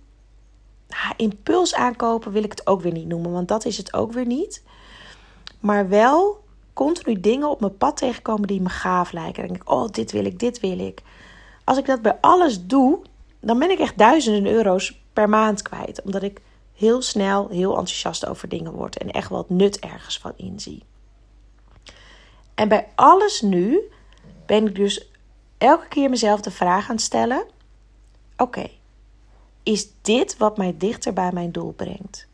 impuls 1.16 1.75
aankopen, 1.75 2.32
wil 2.32 2.42
ik 2.42 2.50
het 2.50 2.66
ook 2.66 2.80
weer 2.80 2.92
niet 2.92 3.06
noemen, 3.06 3.32
want 3.32 3.48
dat 3.48 3.64
is 3.64 3.76
het 3.76 3.92
ook 3.92 4.12
weer 4.12 4.26
niet. 4.26 4.62
Maar 5.60 5.88
wel 5.88 6.44
continu 6.85 7.20
dingen 7.20 7.50
op 7.50 7.61
mijn 7.61 7.76
pad 7.76 7.97
tegenkomen 7.97 8.49
die 8.49 8.61
me 8.61 8.68
gaaf 8.68 9.12
lijken. 9.12 9.47
Denk 9.47 9.62
ik, 9.62 9.70
oh, 9.70 9.88
dit 9.90 10.12
wil 10.12 10.25
ik, 10.25 10.38
dit 10.38 10.61
wil 10.61 10.78
ik. 10.78 11.02
Als 11.64 11.78
ik 11.78 11.87
dat 11.87 12.02
bij 12.02 12.18
alles 12.20 12.66
doe, 12.66 13.02
dan 13.40 13.58
ben 13.58 13.70
ik 13.70 13.78
echt 13.78 13.99
duizenden 13.99 14.52
euro's 14.52 15.00
per 15.12 15.28
maand 15.28 15.62
kwijt. 15.62 16.02
Omdat 16.02 16.23
ik 16.23 16.40
heel 16.75 17.02
snel 17.02 17.49
heel 17.49 17.70
enthousiast 17.70 18.26
over 18.26 18.49
dingen 18.49 18.73
word 18.73 18.99
en 18.99 19.11
echt 19.11 19.28
wat 19.28 19.50
nut 19.50 19.78
ergens 19.78 20.18
van 20.18 20.32
inzie. 20.37 20.82
En 22.54 22.68
bij 22.68 22.88
alles 22.94 23.40
nu 23.40 23.80
ben 24.47 24.66
ik 24.66 24.75
dus 24.75 25.11
elke 25.58 25.88
keer 25.88 26.11
mezelf 26.11 26.40
de 26.40 26.50
vraag 26.50 26.88
aan 26.88 26.94
het 26.94 27.04
stellen: 27.04 27.47
oké, 28.37 28.70
is 29.62 29.88
dit 30.02 30.37
wat 30.37 30.56
mij 30.56 30.75
dichter 30.76 31.12
bij 31.12 31.32
mijn 31.32 31.52
doel 31.52 31.73
brengt? 31.73 32.26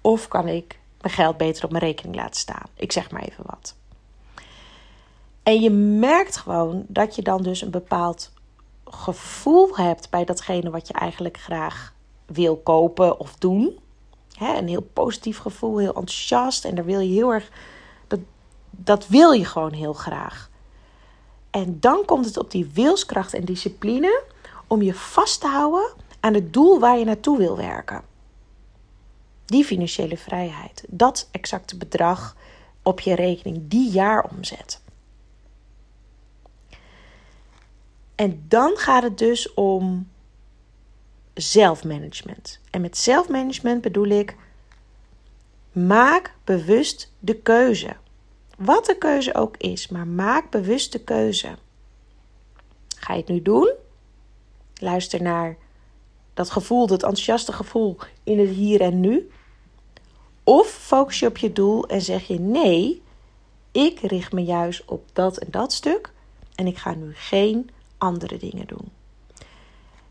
Of 0.00 0.28
kan 0.28 0.48
ik 0.48 0.78
geld 1.10 1.36
beter 1.36 1.64
op 1.64 1.70
mijn 1.70 1.84
rekening 1.84 2.16
laten 2.16 2.40
staan? 2.40 2.66
Ik 2.74 2.92
zeg 2.92 3.10
maar 3.10 3.22
even 3.22 3.44
wat. 3.46 3.74
En 5.42 5.60
je 5.60 5.70
merkt 5.70 6.36
gewoon 6.36 6.84
dat 6.88 7.14
je 7.14 7.22
dan 7.22 7.42
dus 7.42 7.60
een 7.60 7.70
bepaald 7.70 8.32
gevoel 8.84 9.76
hebt 9.76 10.10
bij 10.10 10.24
datgene 10.24 10.70
wat 10.70 10.86
je 10.86 10.94
eigenlijk 10.94 11.36
graag 11.36 11.94
wil 12.26 12.56
kopen 12.56 13.18
of 13.18 13.36
doen. 13.36 13.78
een 14.38 14.68
heel 14.68 14.88
positief 14.92 15.38
gevoel, 15.38 15.78
heel 15.78 15.94
enthousiast. 15.94 16.64
En 16.64 16.74
daar 16.74 16.84
wil 16.84 17.00
je 17.00 17.12
heel 17.12 17.32
erg. 17.32 17.50
Dat, 18.06 18.20
dat 18.70 19.06
wil 19.06 19.32
je 19.32 19.44
gewoon 19.44 19.72
heel 19.72 19.92
graag. 19.92 20.50
En 21.50 21.80
dan 21.80 22.04
komt 22.04 22.24
het 22.24 22.36
op 22.36 22.50
die 22.50 22.70
wilskracht 22.74 23.34
en 23.34 23.44
discipline 23.44 24.22
om 24.66 24.82
je 24.82 24.94
vast 24.94 25.40
te 25.40 25.46
houden 25.46 25.92
aan 26.20 26.34
het 26.34 26.52
doel 26.52 26.78
waar 26.78 26.98
je 26.98 27.04
naartoe 27.04 27.38
wil 27.38 27.56
werken. 27.56 28.02
Die 29.46 29.64
financiële 29.64 30.16
vrijheid, 30.16 30.84
dat 30.88 31.28
exacte 31.30 31.76
bedrag 31.76 32.36
op 32.82 33.00
je 33.00 33.14
rekening, 33.14 33.62
die 33.68 33.90
jaaromzet. 33.90 34.80
En 38.14 38.44
dan 38.48 38.76
gaat 38.76 39.02
het 39.02 39.18
dus 39.18 39.54
om 39.54 40.08
zelfmanagement. 41.34 42.60
En 42.70 42.80
met 42.80 42.96
zelfmanagement 42.96 43.80
bedoel 43.80 44.06
ik: 44.06 44.36
maak 45.72 46.34
bewust 46.44 47.12
de 47.18 47.36
keuze. 47.36 47.96
Wat 48.56 48.86
de 48.86 48.98
keuze 48.98 49.34
ook 49.34 49.56
is, 49.56 49.88
maar 49.88 50.06
maak 50.06 50.50
bewust 50.50 50.92
de 50.92 51.04
keuze. 51.04 51.56
Ga 52.96 53.12
je 53.12 53.20
het 53.20 53.28
nu 53.28 53.42
doen? 53.42 53.72
Luister 54.74 55.22
naar 55.22 55.56
dat 56.36 56.50
gevoel, 56.50 56.86
dat 56.86 57.02
enthousiaste 57.02 57.52
gevoel 57.52 57.96
in 58.24 58.38
het 58.38 58.48
hier 58.48 58.80
en 58.80 59.00
nu. 59.00 59.30
Of 60.44 60.66
focus 60.66 61.18
je 61.18 61.26
op 61.26 61.36
je 61.36 61.52
doel 61.52 61.86
en 61.86 62.02
zeg 62.02 62.26
je 62.26 62.40
nee, 62.40 63.02
ik 63.72 64.00
richt 64.00 64.32
me 64.32 64.44
juist 64.44 64.84
op 64.84 65.04
dat 65.12 65.36
en 65.38 65.48
dat 65.50 65.72
stuk 65.72 66.12
en 66.54 66.66
ik 66.66 66.76
ga 66.76 66.94
nu 66.94 67.12
geen 67.14 67.70
andere 67.98 68.36
dingen 68.36 68.66
doen. 68.66 68.90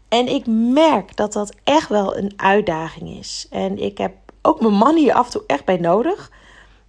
En 0.08 0.27
ik 0.27 0.46
merk 0.74 1.15
dat 1.15 1.34
dat 1.34 1.55
echt 1.63 1.89
wel 1.89 2.17
een 2.17 2.34
uitdaging 2.36 3.17
is. 3.17 3.48
En 3.50 3.77
ik 3.77 3.98
heb 3.98 4.13
ook 4.41 4.62
mijn 4.62 4.74
man 4.74 4.96
hier 4.96 5.13
af 5.13 5.25
en 5.25 5.32
toe 5.32 5.44
echt 5.48 5.65
bij 5.65 5.77
nodig. 5.77 6.32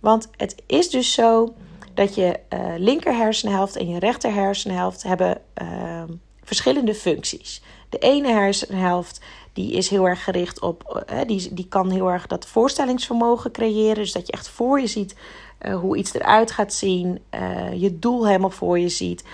Want 0.00 0.28
het 0.36 0.62
is 0.66 0.90
dus 0.90 1.12
zo 1.12 1.54
dat 1.94 2.14
je 2.14 2.40
uh, 2.50 2.74
linker 2.76 3.16
hersenhelft 3.16 3.76
en 3.76 3.88
je 3.88 3.98
rechter 3.98 4.32
hersenhelft 4.32 5.02
hebben 5.02 5.40
uh, 5.62 6.02
verschillende 6.42 6.94
functies. 6.94 7.62
De 7.88 7.98
ene 7.98 8.28
hersenhelft 8.28 9.20
die 9.52 9.72
is 9.72 9.88
heel 9.88 10.08
erg 10.08 10.24
gericht 10.24 10.60
op, 10.60 11.04
uh, 11.12 11.20
die, 11.26 11.54
die 11.54 11.68
kan 11.68 11.90
heel 11.90 12.10
erg 12.10 12.26
dat 12.26 12.46
voorstellingsvermogen 12.46 13.50
creëren. 13.50 13.94
Dus 13.94 14.12
dat 14.12 14.26
je 14.26 14.32
echt 14.32 14.48
voor 14.48 14.80
je 14.80 14.86
ziet 14.86 15.16
uh, 15.60 15.74
hoe 15.78 15.96
iets 15.96 16.14
eruit 16.14 16.50
gaat 16.50 16.72
zien, 16.72 17.22
je 17.74 17.98
doel 17.98 18.26
helemaal 18.26 18.50
voor 18.50 18.78
je 18.78 18.88
ziet, 18.88 19.24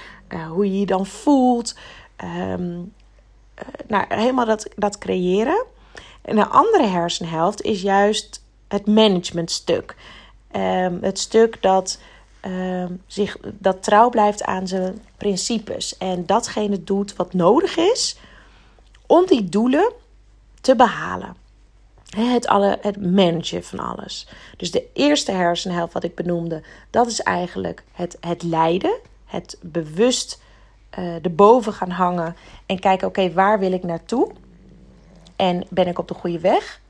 hoe 0.48 0.72
je 0.72 0.78
je 0.78 0.86
dan 0.86 1.06
voelt. 1.06 1.74
Um, 2.50 2.92
nou, 3.86 4.04
helemaal 4.08 4.46
dat, 4.46 4.68
dat 4.76 4.98
creëren. 4.98 5.64
En 6.22 6.36
de 6.36 6.46
andere 6.46 6.86
hersenhelft 6.86 7.62
is 7.62 7.82
juist 7.82 8.44
het 8.68 8.86
managementstuk. 8.86 9.96
Um, 10.56 10.98
het 11.00 11.18
stuk 11.18 11.62
dat, 11.62 12.00
um, 12.46 13.02
zich, 13.06 13.36
dat 13.42 13.82
trouw 13.82 14.08
blijft 14.08 14.42
aan 14.42 14.66
zijn 14.66 15.02
principes. 15.16 15.98
En 15.98 16.26
datgene 16.26 16.84
doet 16.84 17.16
wat 17.16 17.32
nodig 17.32 17.76
is 17.76 18.18
om 19.12 19.26
die 19.26 19.44
doelen 19.44 19.92
te 20.60 20.76
behalen. 20.76 21.36
Het, 22.16 22.46
alle, 22.46 22.78
het 22.80 23.12
managen 23.12 23.64
van 23.64 23.78
alles. 23.78 24.28
Dus 24.56 24.70
de 24.70 24.86
eerste 24.92 25.32
hersenhelft, 25.32 25.92
wat 25.92 26.04
ik 26.04 26.14
benoemde, 26.14 26.62
dat 26.90 27.06
is 27.06 27.20
eigenlijk 27.20 27.84
het, 27.92 28.16
het 28.20 28.42
leiden. 28.42 28.98
Het 29.24 29.58
bewust 29.60 30.42
uh, 30.98 31.24
erboven 31.24 31.72
gaan 31.72 31.90
hangen 31.90 32.36
en 32.66 32.78
kijken: 32.78 33.08
oké, 33.08 33.32
waar 33.32 33.58
wil 33.58 33.72
ik 33.72 33.82
naartoe? 33.82 34.30
En 35.36 35.66
ben 35.70 35.86
ik 35.86 35.98
op 35.98 36.08
de 36.08 36.14
goede 36.14 36.40
weg? 36.40 36.80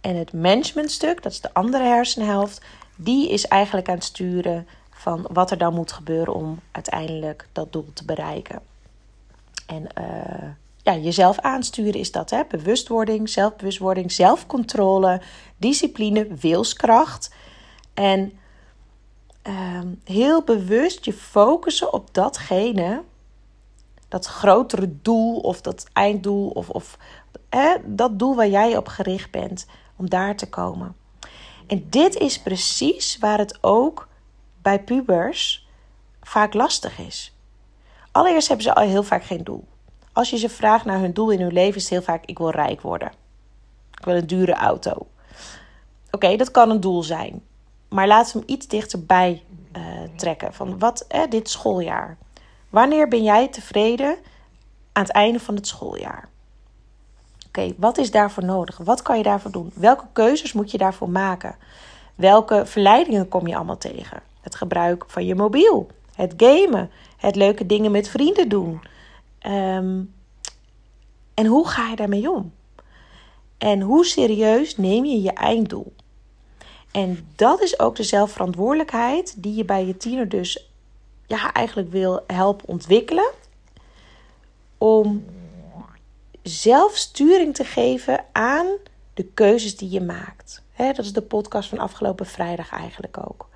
En 0.00 0.16
het 0.16 0.32
managementstuk, 0.32 1.22
dat 1.22 1.32
is 1.32 1.40
de 1.40 1.54
andere 1.54 1.84
hersenhelft, 1.84 2.64
die 2.96 3.30
is 3.30 3.46
eigenlijk 3.46 3.88
aan 3.88 3.94
het 3.94 4.04
sturen 4.04 4.66
van 4.90 5.26
wat 5.32 5.50
er 5.50 5.58
dan 5.58 5.74
moet 5.74 5.92
gebeuren 5.92 6.34
om 6.34 6.60
uiteindelijk 6.70 7.48
dat 7.52 7.72
doel 7.72 7.90
te 7.92 8.04
bereiken. 8.04 8.60
En 9.66 9.86
uh, 9.98 10.48
ja, 10.86 10.96
jezelf 10.96 11.38
aansturen 11.38 12.00
is 12.00 12.12
dat, 12.12 12.30
hè? 12.30 12.42
Bewustwording, 12.48 13.28
zelfbewustwording, 13.28 14.12
zelfcontrole, 14.12 15.20
discipline, 15.56 16.26
wilskracht. 16.26 17.34
En 17.94 18.38
uh, 19.48 19.80
heel 20.04 20.42
bewust 20.42 21.04
je 21.04 21.12
focussen 21.12 21.92
op 21.92 22.14
datgene 22.14 23.02
dat 24.08 24.26
grotere 24.26 25.00
doel 25.02 25.38
of 25.38 25.60
dat 25.60 25.86
einddoel 25.92 26.48
of, 26.48 26.68
of 26.70 26.98
hè, 27.48 27.74
dat 27.84 28.18
doel 28.18 28.34
waar 28.34 28.48
jij 28.48 28.76
op 28.76 28.88
gericht 28.88 29.30
bent 29.30 29.66
om 29.96 30.08
daar 30.08 30.36
te 30.36 30.48
komen. 30.48 30.96
En 31.66 31.86
dit 31.90 32.14
is 32.14 32.40
precies 32.42 33.18
waar 33.18 33.38
het 33.38 33.58
ook 33.60 34.08
bij 34.62 34.82
pubers 34.82 35.68
vaak 36.22 36.54
lastig 36.54 36.98
is. 36.98 37.36
Allereerst 38.12 38.48
hebben 38.48 38.66
ze 38.66 38.74
al 38.74 38.86
heel 38.86 39.02
vaak 39.02 39.24
geen 39.24 39.44
doel. 39.44 39.64
Als 40.16 40.30
je 40.30 40.36
ze 40.36 40.48
vraagt 40.48 40.84
naar 40.84 41.00
hun 41.00 41.12
doel 41.12 41.30
in 41.30 41.40
hun 41.40 41.52
leven, 41.52 41.80
is 41.80 41.90
heel 41.90 42.02
vaak: 42.02 42.24
ik 42.24 42.38
wil 42.38 42.50
rijk 42.50 42.80
worden. 42.80 43.12
Ik 43.98 44.04
wil 44.04 44.14
een 44.14 44.26
dure 44.26 44.54
auto. 44.54 45.06
Oké, 46.10 46.36
dat 46.36 46.50
kan 46.50 46.70
een 46.70 46.80
doel 46.80 47.02
zijn. 47.02 47.42
Maar 47.88 48.06
laten 48.06 48.32
we 48.32 48.38
hem 48.38 48.56
iets 48.56 48.66
dichterbij 48.66 49.42
uh, 49.76 49.82
trekken. 50.16 50.54
Van 50.54 50.78
wat, 50.78 51.04
eh, 51.08 51.20
dit 51.28 51.48
schooljaar. 51.48 52.16
Wanneer 52.70 53.08
ben 53.08 53.22
jij 53.22 53.48
tevreden 53.48 54.16
aan 54.92 55.02
het 55.02 55.12
einde 55.12 55.40
van 55.40 55.54
het 55.54 55.66
schooljaar? 55.66 56.28
Oké, 57.46 57.74
wat 57.76 57.98
is 57.98 58.10
daarvoor 58.10 58.44
nodig? 58.44 58.76
Wat 58.76 59.02
kan 59.02 59.16
je 59.16 59.22
daarvoor 59.22 59.50
doen? 59.50 59.72
Welke 59.74 60.06
keuzes 60.12 60.52
moet 60.52 60.70
je 60.70 60.78
daarvoor 60.78 61.10
maken? 61.10 61.56
Welke 62.14 62.66
verleidingen 62.66 63.28
kom 63.28 63.46
je 63.46 63.56
allemaal 63.56 63.78
tegen? 63.78 64.22
Het 64.40 64.54
gebruik 64.54 65.04
van 65.06 65.26
je 65.26 65.34
mobiel, 65.34 65.90
het 66.14 66.34
gamen, 66.36 66.90
het 67.16 67.36
leuke 67.36 67.66
dingen 67.66 67.90
met 67.90 68.08
vrienden 68.08 68.48
doen. 68.48 68.80
Ehm, 69.46 70.02
en 71.34 71.46
hoe 71.46 71.68
ga 71.68 71.88
je 71.88 71.96
daarmee 71.96 72.30
om? 72.30 72.52
En 73.58 73.80
hoe 73.80 74.04
serieus 74.04 74.76
neem 74.76 75.04
je 75.04 75.22
je 75.22 75.32
einddoel? 75.32 75.92
En 76.90 77.28
dat 77.36 77.60
is 77.60 77.78
ook 77.78 77.96
de 77.96 78.02
zelfverantwoordelijkheid 78.02 79.42
die 79.42 79.54
je 79.54 79.64
bij 79.64 79.86
je 79.86 79.96
tiener 79.96 80.28
dus 80.28 80.70
ja, 81.26 81.52
eigenlijk 81.52 81.90
wil 81.90 82.24
helpen 82.26 82.68
ontwikkelen. 82.68 83.30
Om 84.78 85.24
zelf 86.42 86.96
sturing 86.96 87.54
te 87.54 87.64
geven 87.64 88.24
aan 88.32 88.66
de 89.14 89.24
keuzes 89.24 89.76
die 89.76 89.90
je 89.90 90.00
maakt. 90.00 90.62
dat 90.76 90.98
is 90.98 91.12
de 91.12 91.22
podcast 91.22 91.68
van 91.68 91.78
afgelopen 91.78 92.26
vrijdag 92.26 92.70
eigenlijk 92.70 93.18
ook. 93.18 93.48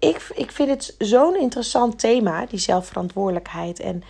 Ik, 0.00 0.30
ik 0.34 0.52
vind 0.52 0.68
het 0.68 0.94
zo'n 0.98 1.36
interessant 1.36 1.98
thema, 1.98 2.46
die 2.46 2.58
zelfverantwoordelijkheid. 2.58 3.80
En 3.80 4.02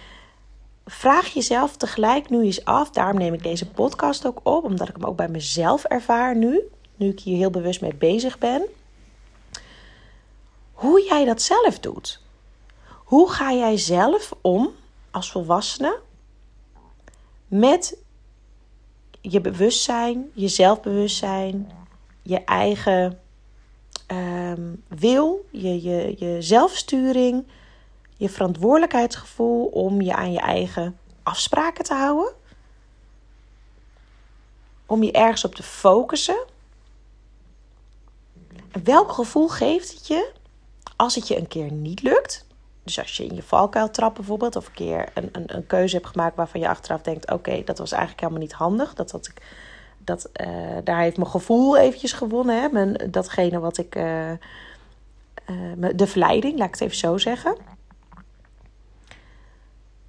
vraag 0.86 1.26
jezelf 1.26 1.76
tegelijk 1.76 2.30
nu 2.30 2.42
eens 2.42 2.64
af. 2.64 2.90
Daarom 2.90 3.18
neem 3.18 3.34
ik 3.34 3.42
deze 3.42 3.68
podcast 3.68 4.26
ook 4.26 4.40
op, 4.42 4.64
omdat 4.64 4.88
ik 4.88 4.96
hem 4.96 5.04
ook 5.04 5.16
bij 5.16 5.28
mezelf 5.28 5.84
ervaar 5.84 6.36
nu. 6.36 6.60
Nu 6.96 7.08
ik 7.08 7.20
hier 7.20 7.36
heel 7.36 7.50
bewust 7.50 7.80
mee 7.80 7.94
bezig 7.94 8.38
ben 8.38 8.62
hoe 10.80 11.04
jij 11.04 11.24
dat 11.24 11.42
zelf 11.42 11.78
doet. 11.78 12.20
Hoe 13.04 13.30
ga 13.30 13.52
jij 13.52 13.76
zelf 13.76 14.32
om 14.40 14.70
als 15.10 15.30
volwassene 15.30 15.98
met 17.48 17.98
je 19.20 19.40
bewustzijn, 19.40 20.30
je 20.34 20.48
zelfbewustzijn, 20.48 21.70
je 22.22 22.44
eigen 22.44 23.20
ehm, 24.06 24.74
wil, 24.88 25.46
je, 25.50 25.82
je, 25.82 26.14
je 26.18 26.42
zelfsturing, 26.42 27.46
je 28.16 28.28
verantwoordelijkheidsgevoel 28.28 29.64
om 29.64 30.00
je 30.00 30.14
aan 30.14 30.32
je 30.32 30.40
eigen 30.40 30.98
afspraken 31.22 31.84
te 31.84 31.94
houden? 31.94 32.32
Om 34.86 35.02
je 35.02 35.12
ergens 35.12 35.44
op 35.44 35.54
te 35.54 35.62
focussen? 35.62 36.44
En 38.70 38.84
welk 38.84 39.12
gevoel 39.12 39.48
geeft 39.48 39.92
het 39.92 40.06
je 40.06 40.32
als 40.96 41.14
het 41.14 41.28
je 41.28 41.36
een 41.36 41.48
keer 41.48 41.72
niet 41.72 42.02
lukt, 42.02 42.46
dus 42.82 42.98
als 42.98 43.16
je 43.16 43.24
in 43.24 43.34
je 43.34 43.42
valkuil 43.42 43.90
trapt 43.90 44.16
bijvoorbeeld, 44.16 44.56
of 44.56 44.66
een 44.66 44.72
keer 44.72 45.08
een, 45.14 45.28
een, 45.32 45.54
een 45.56 45.66
keuze 45.66 45.96
hebt 45.96 46.08
gemaakt 46.08 46.36
waarvan 46.36 46.60
je 46.60 46.68
achteraf 46.68 47.02
denkt: 47.02 47.30
oké, 47.30 47.62
dat 47.64 47.78
was 47.78 47.90
eigenlijk 47.90 48.20
helemaal 48.20 48.42
niet 48.42 48.52
handig, 48.52 48.94
dat 48.94 49.10
had 49.10 49.26
ik, 49.26 49.42
dat, 50.10 50.30
daar 50.84 51.00
heeft 51.00 51.16
mijn 51.16 51.30
gevoel 51.30 51.76
eventjes 51.76 52.12
gewonnen. 52.12 52.62
Hè? 52.62 53.10
Datgene 53.10 53.58
wat 53.58 53.78
ik. 53.78 53.92
de 55.94 56.06
verleiding, 56.06 56.58
laat 56.58 56.66
ik 56.66 56.74
het 56.74 56.82
even 56.82 56.96
zo 56.96 57.18
zeggen. 57.18 57.56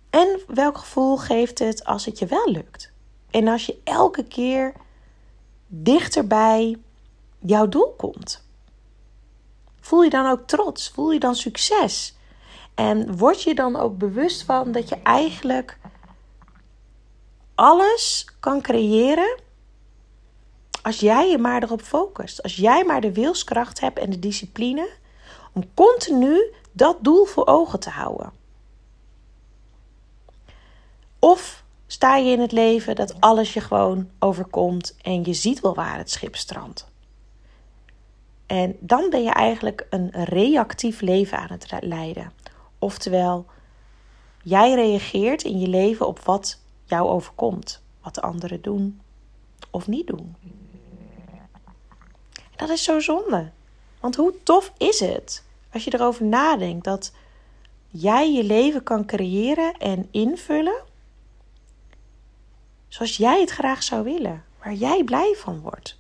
En 0.10 0.39
welk 0.48 0.77
gevoel 0.77 1.17
geeft 1.17 1.60
het 1.60 1.86
als 1.86 2.05
het 2.05 2.20
je 2.20 2.25
wel 2.25 2.51
lukt? 2.51 2.91
En 3.29 3.48
als 3.48 3.65
je 3.65 3.79
elke 3.84 4.24
keer 4.24 4.74
dichter 5.67 6.27
bij 6.27 6.77
jouw 7.39 7.67
doel 7.67 7.93
komt. 7.98 8.46
Voel 9.79 10.03
je 10.03 10.10
dan 10.10 10.29
ook 10.29 10.48
trots? 10.48 10.89
Voel 10.89 11.12
je 11.12 11.20
dan 11.20 11.36
succes? 11.36 12.15
En 12.75 13.17
word 13.17 13.43
je 13.43 13.55
dan 13.55 13.75
ook 13.75 13.98
bewust 13.98 14.43
van 14.43 14.72
dat 14.72 14.89
je 14.89 14.98
eigenlijk 15.03 15.77
alles 17.55 18.25
kan 18.39 18.62
creëren 18.62 19.39
als 20.82 21.00
jij 21.00 21.30
je 21.30 21.38
maar 21.38 21.64
erop 21.64 21.82
focust. 21.82 22.44
Als 22.44 22.56
jij 22.56 22.84
maar 22.84 23.02
de 23.02 23.14
wilskracht 23.14 23.80
hebt 23.80 24.00
en 24.00 24.10
de 24.10 24.20
discipline 24.20 24.90
om 25.54 25.74
continu 25.74 26.54
dat 26.72 26.98
doel 27.02 27.26
voor 27.26 27.48
ogen 27.48 27.80
te 27.80 27.90
houden. 27.90 28.32
Of 31.20 31.64
sta 31.88 32.16
je 32.16 32.32
in 32.32 32.40
het 32.40 32.52
leven 32.52 32.96
dat 32.96 33.22
alles 33.22 33.54
je 33.54 33.62
gewoon 33.62 34.10
overkomt 34.20 34.96
en 35.02 35.24
je 35.24 35.34
ziet 35.34 35.60
wel 35.60 35.76
waar 35.76 35.98
het 35.98 36.12
schip 36.12 36.36
strandt. 36.36 36.90
En 38.46 38.78
dan 38.80 39.10
ben 39.10 39.24
je 39.24 39.30
eigenlijk 39.30 39.88
een 39.90 40.10
reactief 40.12 41.02
leven 41.02 41.38
aan 41.38 41.52
het 41.52 41.74
leiden. 41.80 42.32
Oftewel, 42.80 43.46
jij 44.44 44.74
reageert 44.74 45.44
in 45.44 45.60
je 45.60 45.68
leven 45.68 46.08
op 46.08 46.20
wat 46.20 46.60
jou 46.84 47.10
overkomt, 47.10 47.82
wat 48.02 48.16
de 48.16 48.22
anderen 48.22 48.62
doen 48.62 49.02
of 49.70 49.88
niet 49.88 50.08
doen. 50.08 50.36
Dat 52.62 52.70
is 52.70 52.84
zo 52.84 53.00
zonde. 53.00 53.50
Want 54.00 54.15
hoe 54.15 54.34
tof 54.44 54.74
is 54.77 55.00
het 55.00 55.44
als 55.74 55.84
je 55.84 55.94
erover 55.94 56.25
nadenkt 56.25 56.84
dat 56.84 57.13
jij 57.88 58.34
je 58.34 58.44
leven 58.44 58.84
kan 58.84 59.06
creëren 59.06 59.74
en 59.77 60.08
invullen 60.12 60.82
zoals 62.88 63.18
jij 63.18 63.39
het 63.39 63.50
graag 63.50 63.84
zou 63.84 64.03
willen, 64.03 64.44
waar 64.63 64.74
jij 64.74 65.03
blij 65.03 65.36
van 65.38 65.62
wordt. 65.62 66.00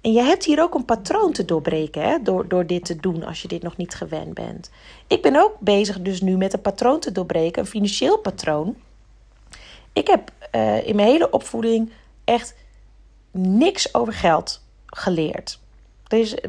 En 0.00 0.12
je 0.12 0.22
hebt 0.22 0.44
hier 0.44 0.62
ook 0.62 0.74
een 0.74 0.84
patroon 0.84 1.32
te 1.32 1.44
doorbreken 1.44 2.02
hè, 2.02 2.22
door, 2.22 2.48
door 2.48 2.66
dit 2.66 2.84
te 2.84 2.96
doen 2.96 3.24
als 3.24 3.42
je 3.42 3.48
dit 3.48 3.62
nog 3.62 3.76
niet 3.76 3.94
gewend 3.94 4.34
bent. 4.34 4.70
Ik 5.06 5.22
ben 5.22 5.36
ook 5.36 5.60
bezig 5.60 6.00
dus 6.00 6.20
nu 6.20 6.36
met 6.36 6.52
een 6.52 6.60
patroon 6.60 7.00
te 7.00 7.12
doorbreken, 7.12 7.62
een 7.62 7.68
financieel 7.68 8.18
patroon. 8.18 8.76
Ik 9.92 10.06
heb 10.06 10.30
uh, 10.54 10.86
in 10.86 10.96
mijn 10.96 11.08
hele 11.08 11.30
opvoeding 11.30 11.92
echt 12.24 12.54
niks 13.30 13.94
over 13.94 14.12
geld 14.12 14.64
geleerd. 14.96 15.58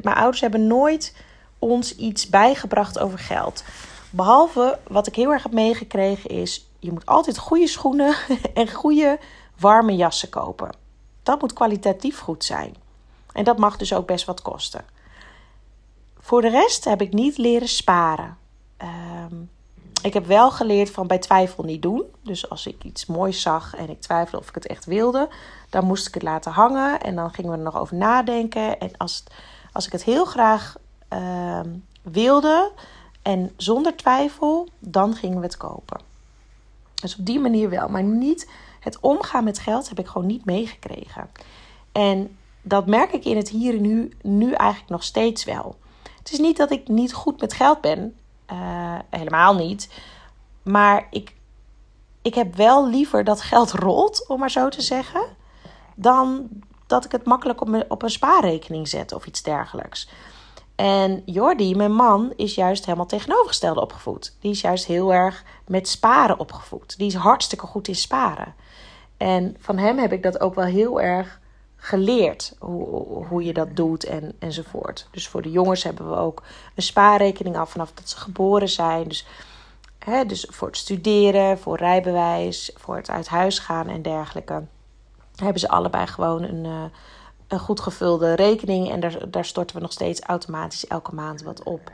Mijn 0.02 0.16
ouders 0.16 0.42
hebben 0.42 0.68
nooit 0.68 1.16
ons 1.60 1.96
iets 1.96 2.30
bijgebracht 2.30 3.00
over 3.00 3.20
geld. 3.20 3.64
Behalve 4.10 4.80
wat 4.88 5.08
ik 5.08 5.16
heel 5.16 5.32
erg 5.32 5.44
heb 5.44 5.52
meegekregen 5.52 6.30
is: 6.30 6.70
je 6.80 6.92
moet 6.92 7.06
altijd 7.06 7.38
goede 7.38 7.68
schoenen 7.68 8.16
en 8.54 8.72
goede 8.72 9.20
warme 9.60 9.96
jassen 9.96 10.30
kopen. 10.30 10.76
Dat 11.24 11.42
moet 11.42 11.54
kwalitatief 11.54 12.20
goed 12.20 12.44
zijn. 12.44 12.76
En 13.34 13.44
dat 13.44 13.58
mag 13.58 13.78
dus 13.78 13.94
ook 13.94 14.08
best 14.08 14.26
wat 14.26 14.42
kosten. 14.42 14.86
Voor 16.20 16.42
de 16.42 16.50
rest 16.50 16.86
heb 16.86 17.02
ik 17.02 17.14
niet 17.14 17.38
leren 17.38 17.68
sparen. 17.68 18.38
Ehm, 18.78 19.36
ik 20.02 20.14
heb 20.14 20.26
wel 20.26 20.52
geleerd 20.52 20.90
van 20.90 21.08
bij 21.08 21.18
twijfel 21.18 21.64
niet 21.64 21.82
doen. 21.82 22.04
Dus 22.22 22.50
als 22.50 22.68
ik 22.68 22.84
iets 22.84 23.06
moois 23.06 23.42
zag 23.42 23.76
en 23.76 23.90
ik 23.90 24.02
twijfelde 24.02 24.38
of 24.38 24.50
ik 24.50 24.56
het 24.56 24.68
echt 24.68 24.86
wilde, 24.86 25.30
dan 25.70 25.86
moest 25.86 26.08
ik 26.08 26.14
het 26.14 26.24
laten 26.24 26.52
hangen 26.52 27.02
en 27.02 27.16
dan 27.16 27.34
gingen 27.34 27.52
we 27.52 27.58
er 27.58 27.64
nog 27.64 27.78
over 27.78 27.96
nadenken. 27.96 28.80
En 28.80 28.92
als, 28.98 29.24
als 29.72 29.86
ik 29.86 29.92
het 29.92 30.04
heel 30.04 30.26
graag 30.26 30.76
ehm, 31.08 31.70
wilde 32.02 32.72
en 33.22 33.54
zonder 33.58 33.96
twijfel, 33.96 34.68
dan 34.80 35.16
gingen 35.16 35.38
we 35.38 35.46
het 35.46 35.58
kopen. 35.58 36.00
Dus 37.02 37.18
op 37.18 37.26
die 37.26 37.40
manier 37.40 37.70
wel, 37.70 37.88
maar 37.88 38.04
niet 38.04 38.50
het 38.80 39.00
omgaan 39.00 39.44
met 39.44 39.60
geld 39.60 39.90
heb 39.90 40.00
ik 40.00 40.08
gewoon 40.08 40.28
niet 40.28 40.46
meegekregen. 40.46 41.30
En 41.92 42.38
dat 42.62 42.86
merk 42.86 43.12
ik 43.12 43.26
in 43.26 43.38
het 43.38 43.50
hier 43.50 43.76
en 43.76 43.82
nu, 43.82 44.12
nu 44.22 44.52
eigenlijk 44.52 44.92
nog 44.92 45.04
steeds 45.04 45.44
wel. 45.44 45.76
Het 46.18 46.32
is 46.32 46.40
niet 46.40 46.58
dat 46.58 46.72
ik 46.72 46.88
niet 46.88 47.14
goed 47.14 47.42
met 47.42 47.54
geld 47.54 47.82
ben, 47.82 48.16
helemaal 49.10 49.56
niet. 49.56 49.90
Maar 50.64 51.08
ik, 51.10 51.36
ik 52.22 52.36
heb 52.36 52.56
wel 52.56 52.90
liever 52.90 53.24
dat 53.24 53.42
geld 53.42 53.72
rolt, 53.86 54.28
om 54.28 54.40
maar 54.40 54.52
zo 54.52 54.70
te 54.70 54.82
zeggen, 54.82 55.22
dan 55.96 56.50
dat 56.88 57.06
ik 57.06 57.12
het 57.12 57.26
makkelijk 57.26 57.62
op, 57.62 57.86
op 57.88 58.02
een 58.02 58.10
spaarrekening 58.10 58.88
zet 58.88 59.12
of 59.12 59.26
iets 59.26 59.44
dergelijks. 59.44 60.10
En 60.76 61.22
Jordi, 61.26 61.76
mijn 61.76 61.94
man, 61.94 62.34
is 62.36 62.56
juist 62.56 62.86
helemaal 62.86 63.06
tegenovergesteld 63.06 63.78
opgevoed. 63.78 64.36
Die 64.40 64.52
is 64.52 64.62
juist 64.62 64.86
heel 64.86 65.14
erg 65.14 65.44
met 65.68 65.88
sparen 65.88 66.40
opgevoed. 66.40 66.98
Die 66.98 67.08
is 67.08 67.16
hartstikke 67.16 67.66
goed 67.66 67.88
in 67.88 67.96
sparen. 67.96 68.56
En 69.18 69.56
van 69.60 69.78
hem 69.78 69.98
heb 69.98 70.12
ik 70.12 70.24
dat 70.24 70.40
ook 70.40 70.56
wel 70.56 70.66
heel 70.66 71.02
erg 71.02 71.40
geleerd 71.78 72.56
hoe, 72.60 73.26
hoe 73.26 73.44
je 73.44 73.54
dat 73.54 73.76
doet 73.76 74.04
en, 74.04 74.34
enzovoort. 74.40 75.08
Dus 75.12 75.28
voor 75.28 75.42
de 75.42 75.52
jongens 75.52 75.84
hebben 75.84 76.10
we 76.10 76.16
ook 76.16 76.44
een 76.76 76.84
spaarrekening 76.84 77.58
af 77.58 77.70
vanaf 77.70 77.92
dat 77.92 78.10
ze 78.10 78.18
geboren 78.18 78.70
zijn. 78.70 79.08
Dus, 79.08 79.26
hè, 80.00 80.26
dus 80.26 80.48
voor 80.50 80.68
het 80.68 80.78
studeren, 80.78 81.60
voor 81.60 81.78
rijbewijs, 81.78 82.72
voor 82.76 82.96
het 82.96 83.10
uit 83.10 83.28
huis 83.28 83.60
gaan 83.60 83.88
en 83.88 84.02
dergelijke. 84.02 84.64
Hebben 85.36 85.60
ze 85.60 85.70
allebei 85.70 86.08
gewoon 86.08 86.44
een, 86.44 86.66
uh, 86.66 86.84
een 87.48 87.60
goed 87.60 87.80
gevulde 87.80 88.34
rekening. 88.34 88.92
En 88.92 89.00
daar, 89.00 89.30
daar 89.30 89.46
storten 89.46 89.76
we 89.76 89.82
nog 89.82 89.92
steeds 89.92 90.22
automatisch 90.22 90.88
elke 90.88 91.16
maand 91.16 91.42
wat 91.42 91.64
op. 91.64 91.92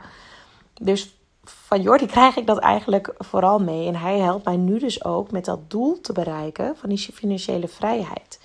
Dus 0.74 1.16
van 1.44 1.82
Jordi 1.82 2.06
krijg 2.06 2.36
ik 2.36 2.46
dat 2.46 2.58
eigenlijk 2.58 3.14
vooral 3.18 3.58
mee. 3.58 3.86
En 3.86 3.96
hij 3.96 4.18
helpt 4.18 4.44
mij 4.44 4.56
nu 4.56 4.78
dus 4.78 5.04
ook 5.04 5.30
met 5.30 5.44
dat 5.44 5.70
doel 5.70 6.00
te 6.00 6.12
bereiken 6.12 6.76
van 6.76 6.88
die 6.88 6.98
financiële 6.98 7.68
vrijheid. 7.68 8.40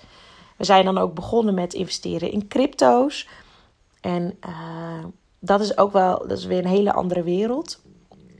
We 0.60 0.66
zijn 0.66 0.84
dan 0.84 0.98
ook 0.98 1.14
begonnen 1.14 1.54
met 1.54 1.74
investeren 1.74 2.30
in 2.30 2.48
crypto's. 2.48 3.28
En 4.00 4.38
uh, 4.46 5.04
dat 5.38 5.60
is 5.60 5.76
ook 5.76 5.92
wel, 5.92 6.18
dat 6.18 6.38
is 6.38 6.44
weer 6.44 6.58
een 6.58 6.66
hele 6.66 6.92
andere 6.92 7.22
wereld. 7.22 7.80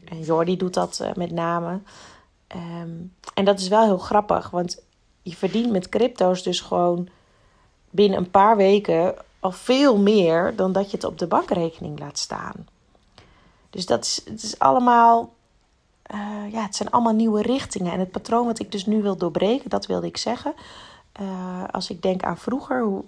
En 0.05 0.21
Jordi 0.21 0.57
doet 0.57 0.75
dat 0.75 0.99
uh, 1.03 1.13
met 1.15 1.31
name. 1.31 1.81
Um, 2.83 3.15
en 3.35 3.45
dat 3.45 3.61
is 3.61 3.69
wel 3.69 3.85
heel 3.85 3.99
grappig, 3.99 4.51
want 4.51 4.83
je 5.23 5.37
verdient 5.37 5.71
met 5.71 5.89
crypto's 5.89 6.43
dus 6.43 6.61
gewoon 6.61 7.09
binnen 7.91 8.19
een 8.19 8.31
paar 8.31 8.57
weken 8.57 9.15
al 9.39 9.53
veel 9.53 9.99
meer 9.99 10.57
dan 10.57 10.73
dat 10.73 10.91
je 10.91 10.97
het 10.97 11.07
op 11.07 11.19
de 11.19 11.27
bankrekening 11.27 11.99
laat 11.99 12.19
staan. 12.19 12.67
Dus 13.71 13.87
dat 13.87 14.05
is, 14.05 14.21
het 14.25 14.43
is 14.43 14.59
allemaal, 14.59 15.33
uh, 16.15 16.53
ja, 16.53 16.63
het 16.63 16.77
zijn 16.77 16.91
allemaal 16.91 17.15
nieuwe 17.15 17.43
richtingen. 17.43 17.93
En 17.93 17.99
het 17.99 18.11
patroon 18.11 18.47
wat 18.47 18.59
ik 18.59 18.73
dus 18.73 18.87
nu 18.87 19.03
wil 19.03 19.17
doorbreken, 19.17 19.71
dat 19.71 19.87
wilde 19.87 20.07
ik 20.07 20.17
zeggen. 20.17 20.55
Uh, 21.21 21.65
als 21.71 21.91
ik 21.91 22.03
denk 22.03 22.23
aan 22.23 22.39
vroeger, 22.39 22.83
hoe, 22.83 23.05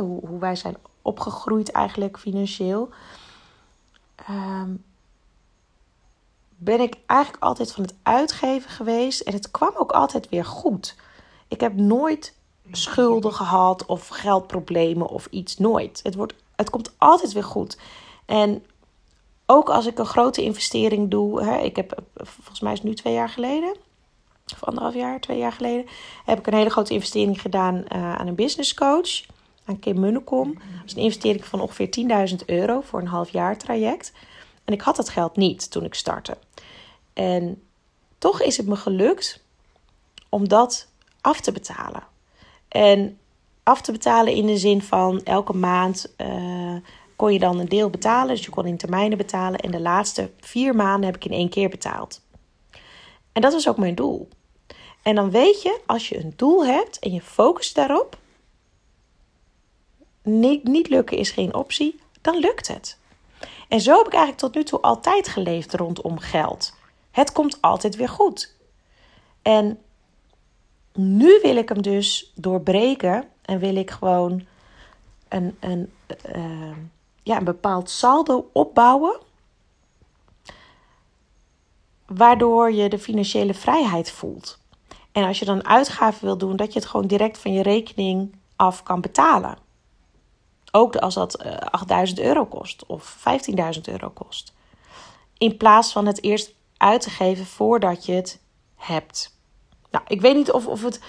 hoe, 0.00 0.38
wij 0.38 0.56
zijn 0.56 0.76
opgegroeid 1.02 1.70
eigenlijk 1.70 2.18
financieel, 2.18 2.88
um, 4.30 4.84
ben 6.56 6.80
ik 6.80 6.96
eigenlijk 7.06 7.42
altijd 7.42 7.72
van 7.72 7.82
het 7.82 7.94
uitgeven 8.02 8.70
geweest 8.70 9.20
en 9.20 9.32
het 9.32 9.50
kwam 9.50 9.72
ook 9.76 9.92
altijd 9.92 10.28
weer 10.28 10.44
goed. 10.44 10.96
Ik 11.48 11.60
heb 11.60 11.76
nooit 11.76 12.34
schulden 12.70 13.32
gehad 13.32 13.86
of 13.86 14.08
geldproblemen 14.08 15.08
of 15.08 15.26
iets, 15.26 15.58
nooit. 15.58 16.00
Het, 16.02 16.14
wordt, 16.14 16.34
het 16.56 16.70
komt 16.70 16.92
altijd 16.98 17.32
weer 17.32 17.44
goed. 17.44 17.78
En 18.26 18.64
ook 19.46 19.70
als 19.70 19.86
ik 19.86 19.98
een 19.98 20.06
grote 20.06 20.42
investering 20.42 21.10
doe, 21.10 21.42
hè, 21.42 21.58
ik 21.58 21.76
heb 21.76 22.02
volgens 22.14 22.60
mij 22.60 22.72
is 22.72 22.78
het 22.78 22.88
nu 22.88 22.94
twee 22.94 23.14
jaar 23.14 23.28
geleden 23.28 23.76
of 24.52 24.64
anderhalf 24.64 24.94
jaar, 24.94 25.20
twee 25.20 25.38
jaar 25.38 25.52
geleden, 25.52 25.86
heb 26.24 26.38
ik 26.38 26.46
een 26.46 26.54
hele 26.54 26.70
grote 26.70 26.94
investering 26.94 27.40
gedaan 27.40 27.74
uh, 27.74 28.14
aan 28.14 28.26
een 28.26 28.34
business 28.34 28.74
coach, 28.74 29.22
aan 29.64 29.78
Kim 29.78 30.00
Munnekom. 30.00 30.52
Dat 30.54 30.86
is 30.86 30.94
een 30.94 31.02
investering 31.02 31.44
van 31.44 31.60
ongeveer 31.60 31.88
10.000 32.30 32.44
euro 32.46 32.80
voor 32.80 33.00
een 33.00 33.06
half 33.06 33.30
jaar 33.30 33.58
traject. 33.58 34.12
En 34.64 34.72
ik 34.72 34.80
had 34.80 34.96
dat 34.96 35.08
geld 35.08 35.36
niet 35.36 35.70
toen 35.70 35.84
ik 35.84 35.94
startte. 35.94 36.36
En 37.12 37.62
toch 38.18 38.42
is 38.42 38.56
het 38.56 38.66
me 38.66 38.76
gelukt 38.76 39.42
om 40.28 40.48
dat 40.48 40.88
af 41.20 41.40
te 41.40 41.52
betalen. 41.52 42.02
En 42.68 43.18
af 43.62 43.80
te 43.80 43.92
betalen 43.92 44.34
in 44.34 44.46
de 44.46 44.56
zin 44.56 44.82
van 44.82 45.22
elke 45.22 45.52
maand 45.52 46.14
uh, 46.16 46.76
kon 47.16 47.32
je 47.32 47.38
dan 47.38 47.58
een 47.58 47.68
deel 47.68 47.90
betalen. 47.90 48.34
Dus 48.34 48.44
je 48.44 48.50
kon 48.50 48.66
in 48.66 48.76
termijnen 48.76 49.18
betalen. 49.18 49.60
En 49.60 49.70
de 49.70 49.80
laatste 49.80 50.30
vier 50.40 50.74
maanden 50.74 51.04
heb 51.04 51.16
ik 51.16 51.24
in 51.24 51.32
één 51.32 51.48
keer 51.48 51.68
betaald. 51.68 52.20
En 53.32 53.42
dat 53.42 53.52
was 53.52 53.68
ook 53.68 53.76
mijn 53.76 53.94
doel. 53.94 54.28
En 55.02 55.14
dan 55.14 55.30
weet 55.30 55.62
je, 55.62 55.80
als 55.86 56.08
je 56.08 56.18
een 56.18 56.32
doel 56.36 56.66
hebt 56.66 56.98
en 56.98 57.12
je 57.12 57.22
focust 57.22 57.74
daarop, 57.74 58.18
niet, 60.22 60.64
niet 60.64 60.88
lukken 60.88 61.16
is 61.16 61.30
geen 61.30 61.54
optie, 61.54 62.00
dan 62.20 62.36
lukt 62.36 62.68
het. 62.68 62.98
En 63.68 63.80
zo 63.80 63.96
heb 63.96 64.06
ik 64.06 64.12
eigenlijk 64.12 64.42
tot 64.42 64.54
nu 64.54 64.64
toe 64.64 64.80
altijd 64.80 65.28
geleefd 65.28 65.74
rondom 65.74 66.18
geld. 66.18 66.74
Het 67.10 67.32
komt 67.32 67.60
altijd 67.60 67.96
weer 67.96 68.08
goed. 68.08 68.54
En 69.42 69.78
nu 70.92 71.38
wil 71.42 71.56
ik 71.56 71.68
hem 71.68 71.82
dus 71.82 72.32
doorbreken 72.34 73.28
en 73.42 73.58
wil 73.58 73.76
ik 73.76 73.90
gewoon 73.90 74.46
een, 75.28 75.56
een, 75.60 75.92
uh, 76.36 76.76
ja, 77.22 77.36
een 77.36 77.44
bepaald 77.44 77.90
saldo 77.90 78.50
opbouwen. 78.52 79.18
Waardoor 82.06 82.72
je 82.72 82.88
de 82.88 82.98
financiële 82.98 83.54
vrijheid 83.54 84.10
voelt. 84.10 84.59
En 85.12 85.24
als 85.24 85.38
je 85.38 85.44
dan 85.44 85.66
uitgaven 85.66 86.24
wil 86.24 86.38
doen, 86.38 86.56
dat 86.56 86.72
je 86.72 86.78
het 86.78 86.88
gewoon 86.88 87.06
direct 87.06 87.38
van 87.38 87.52
je 87.52 87.62
rekening 87.62 88.34
af 88.56 88.82
kan 88.82 89.00
betalen. 89.00 89.58
Ook 90.72 90.96
als 90.96 91.14
dat 91.14 91.38
8000 91.70 92.18
eh, 92.18 92.26
euro 92.26 92.46
kost 92.46 92.86
of 92.86 93.16
15.000 93.76 93.80
euro 93.84 94.08
kost. 94.08 94.52
In 95.38 95.56
plaats 95.56 95.92
van 95.92 96.06
het 96.06 96.22
eerst 96.22 96.54
uit 96.76 97.00
te 97.00 97.10
geven 97.10 97.46
voordat 97.46 98.06
je 98.06 98.12
het 98.12 98.40
hebt. 98.76 99.38
Nou, 99.90 100.04
ik 100.08 100.20
weet 100.20 100.34
niet 100.34 100.52
of, 100.52 100.66
of, 100.66 100.82
het, 100.82 101.00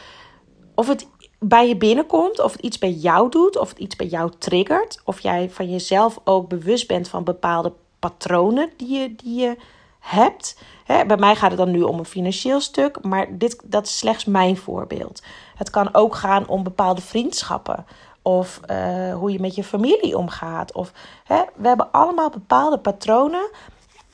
of 0.76 0.88
het 0.88 1.08
bij 1.40 1.68
je 1.68 1.78
binnenkomt, 1.78 2.40
of 2.40 2.52
het 2.52 2.62
iets 2.62 2.78
bij 2.78 2.92
jou 2.92 3.30
doet, 3.30 3.58
of 3.58 3.70
het 3.70 3.80
iets 3.80 3.96
bij 3.96 4.08
jou 4.08 4.32
triggert. 4.38 5.02
Of 5.06 5.20
jij 5.20 5.50
van 5.50 5.70
jezelf 5.70 6.20
ook 6.24 6.50
bewust 6.50 6.88
bent 6.88 7.08
van 7.08 7.24
bepaalde 7.24 7.74
patronen 8.00 8.72
die 8.78 9.00
je, 9.00 9.16
die 9.16 9.40
je 9.40 9.58
hebt. 10.02 10.58
bij 10.86 11.18
mij 11.18 11.36
gaat 11.36 11.50
het 11.50 11.60
dan 11.60 11.72
nu 11.72 11.82
om 11.82 12.00
een 12.00 12.06
financieel 12.06 12.62
stuk, 12.62 13.04
maar 13.04 13.38
dit, 13.38 13.62
dat 13.64 13.86
is 13.86 13.98
slechts 13.98 14.26
mijn 14.26 14.58
voorbeeld. 14.58 15.22
Het 15.56 15.70
kan 15.70 15.94
ook 15.94 16.16
gaan 16.16 16.48
om 16.48 16.64
bepaalde 16.64 17.02
vriendschappen. 17.02 17.86
Of 18.22 18.60
uh, 18.70 19.14
hoe 19.14 19.32
je 19.32 19.40
met 19.40 19.56
je 19.56 19.64
familie 19.64 20.18
omgaat. 20.18 20.74
Of, 20.74 20.92
hè, 21.24 21.42
we 21.56 21.68
hebben 21.68 21.92
allemaal 21.92 22.30
bepaalde 22.30 22.78
patronen 22.78 23.50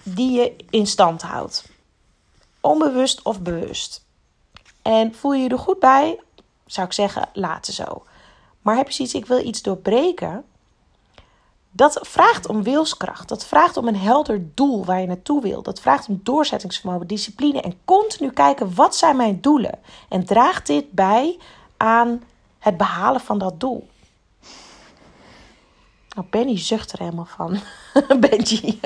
die 0.04 0.32
je 0.32 0.56
in 0.70 0.88
stand 0.88 1.22
houdt. 1.22 1.70
Onbewust 2.62 3.22
of 3.22 3.42
bewust. 3.42 4.06
En 4.82 5.16
voel 5.16 5.34
je 5.34 5.44
je 5.44 5.50
er 5.50 5.60
goed 5.60 5.80
bij, 5.80 6.20
zou 6.66 6.88
ik 6.88 6.94
zeggen, 6.94 7.30
laten 7.34 7.74
zo. 7.74 8.04
Maar 8.62 8.76
heb 8.76 8.88
je 8.88 8.94
zoiets, 8.94 9.14
ik 9.14 9.26
wil 9.26 9.46
iets 9.46 9.62
doorbreken. 9.62 10.44
Dat 11.78 12.00
vraagt 12.02 12.48
om 12.48 12.64
wilskracht. 12.64 13.28
Dat 13.28 13.46
vraagt 13.46 13.78
om 13.78 13.88
een 13.88 13.96
helder 13.96 14.54
doel 14.54 14.86
waar 14.86 15.02
je 15.02 15.08
naartoe 15.08 15.42
wil. 15.42 15.62
Dat 15.62 15.80
vraagt 15.80 16.08
om 16.08 16.20
doorzettingsvermogen, 16.24 17.08
discipline 17.08 17.62
en 17.62 17.80
continu 17.86 18.32
kijken 18.32 18.76
wat 18.76 18.96
zijn 18.96 19.16
mijn 19.16 19.42
doelen. 19.42 19.80
En 20.10 20.26
draagt 20.26 20.68
dit 20.68 20.92
bij 20.92 21.38
aan 21.78 22.24
het 22.60 22.78
behalen 22.78 23.22
van 23.22 23.38
dat 23.38 23.60
doel. 23.60 23.88
Nou, 26.10 26.28
Benny 26.30 26.60
zucht 26.60 26.92
er 26.92 27.00
helemaal 27.00 27.28
van. 27.36 27.60
Benji. 28.30 28.80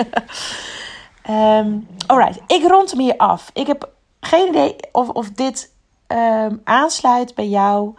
um, 1.30 1.88
alright, 2.08 2.42
ik 2.48 2.68
rond 2.68 2.92
hem 2.92 3.00
hier 3.00 3.18
af. 3.18 3.50
Ik 3.54 3.68
heb 3.68 3.90
geen 4.20 4.48
idee 4.48 4.76
of, 4.92 5.10
of 5.10 5.30
dit 5.30 5.72
Ehm, 6.12 6.56
aansluit 6.64 7.36
bij 7.36 7.48
jou. 7.48 7.94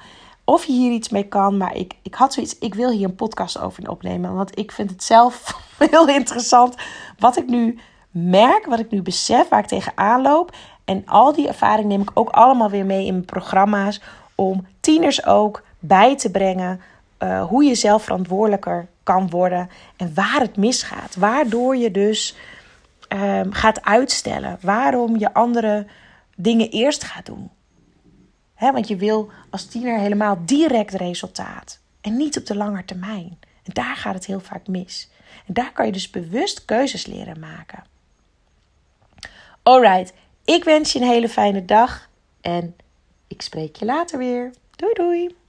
Of 0.45 0.65
je 0.65 0.73
hier 0.73 0.93
iets 0.93 1.09
mee 1.09 1.29
kan. 1.29 1.57
Maar 1.57 1.77
ik, 1.77 1.95
ik 2.03 2.15
had 2.15 2.33
zoiets. 2.33 2.59
Ik 2.59 2.75
wil 2.75 2.91
hier 2.91 3.05
een 3.05 3.15
podcast 3.15 3.61
over 3.61 3.91
opnemen. 3.91 4.35
Want 4.35 4.59
ik 4.59 4.73
vind 4.73 4.91
het 4.91 5.05
zelf 5.05 5.59
heel 5.91 6.09
interessant. 6.09 6.75
Wat 7.19 7.37
ik 7.37 7.47
nu 7.47 7.79
merk. 8.11 8.67
Wat 8.67 8.79
ik 8.79 8.91
nu 8.91 9.03
besef. 9.03 9.49
Waar 9.49 9.61
ik 9.61 9.67
tegenaan 9.67 10.23
loop. 10.23 10.57
En 10.85 11.03
al 11.07 11.33
die 11.33 11.49
ervaring 11.49 11.89
neem 11.89 12.01
ik 12.01 12.11
ook 12.15 12.31
allemaal 12.31 12.71
weer 12.71 12.87
mee 12.87 13.07
in 13.07 13.13
mijn 13.13 13.25
programma's. 13.25 14.01
Om 14.35 14.67
tieners 14.81 15.27
ook 15.27 15.63
bij 15.79 16.17
te 16.17 16.31
brengen. 16.31 16.81
Uh, 17.19 17.45
hoe 17.45 17.65
je 17.65 17.75
zelf 17.75 18.03
verantwoordelijker 18.03 18.87
kan 19.03 19.31
worden. 19.31 19.71
En 19.97 20.13
waar 20.15 20.41
het 20.41 20.57
misgaat. 20.57 21.17
Waardoor 21.17 21.77
je 21.77 21.91
dus 21.91 22.37
um, 23.09 23.53
gaat 23.53 23.85
uitstellen. 23.85 24.59
Waarom 24.61 25.19
je 25.19 25.35
andere 25.35 25.87
dingen 26.37 26.71
eerst 26.71 27.05
gaat 27.05 27.27
doen 27.27 27.51
want 28.71 28.89
je 28.89 28.97
wil 28.97 29.31
als 29.51 29.67
tiener 29.67 29.99
helemaal 29.99 30.39
direct 30.45 30.95
resultaat. 30.95 31.81
En 32.01 32.17
niet 32.17 32.39
op 32.39 32.47
de 32.47 32.57
lange 32.57 32.85
termijn. 32.85 33.39
En 33.63 33.73
daar 33.73 33.97
gaat 33.97 34.15
het 34.15 34.27
heel 34.27 34.41
vaak 34.41 34.67
mis. 34.67 35.11
En 35.47 35.55
daar 35.55 35.73
kan 35.73 35.87
je 35.87 35.93
dus 35.93 36.11
bewust 36.11 36.65
keuzes 36.65 37.07
leren 37.07 37.39
maken. 37.39 37.85
Alright, 39.63 40.13
ik 40.45 40.65
wens 40.65 40.93
je 40.93 41.01
een 41.01 41.07
hele 41.07 41.29
fijne 41.29 41.65
dag. 41.65 42.09
En 42.41 42.77
ik 43.27 43.43
spreek 43.43 43.77
je 43.77 43.85
later 43.85 44.19
weer. 44.19 44.51
Doei 44.77 44.93
doei! 44.95 45.42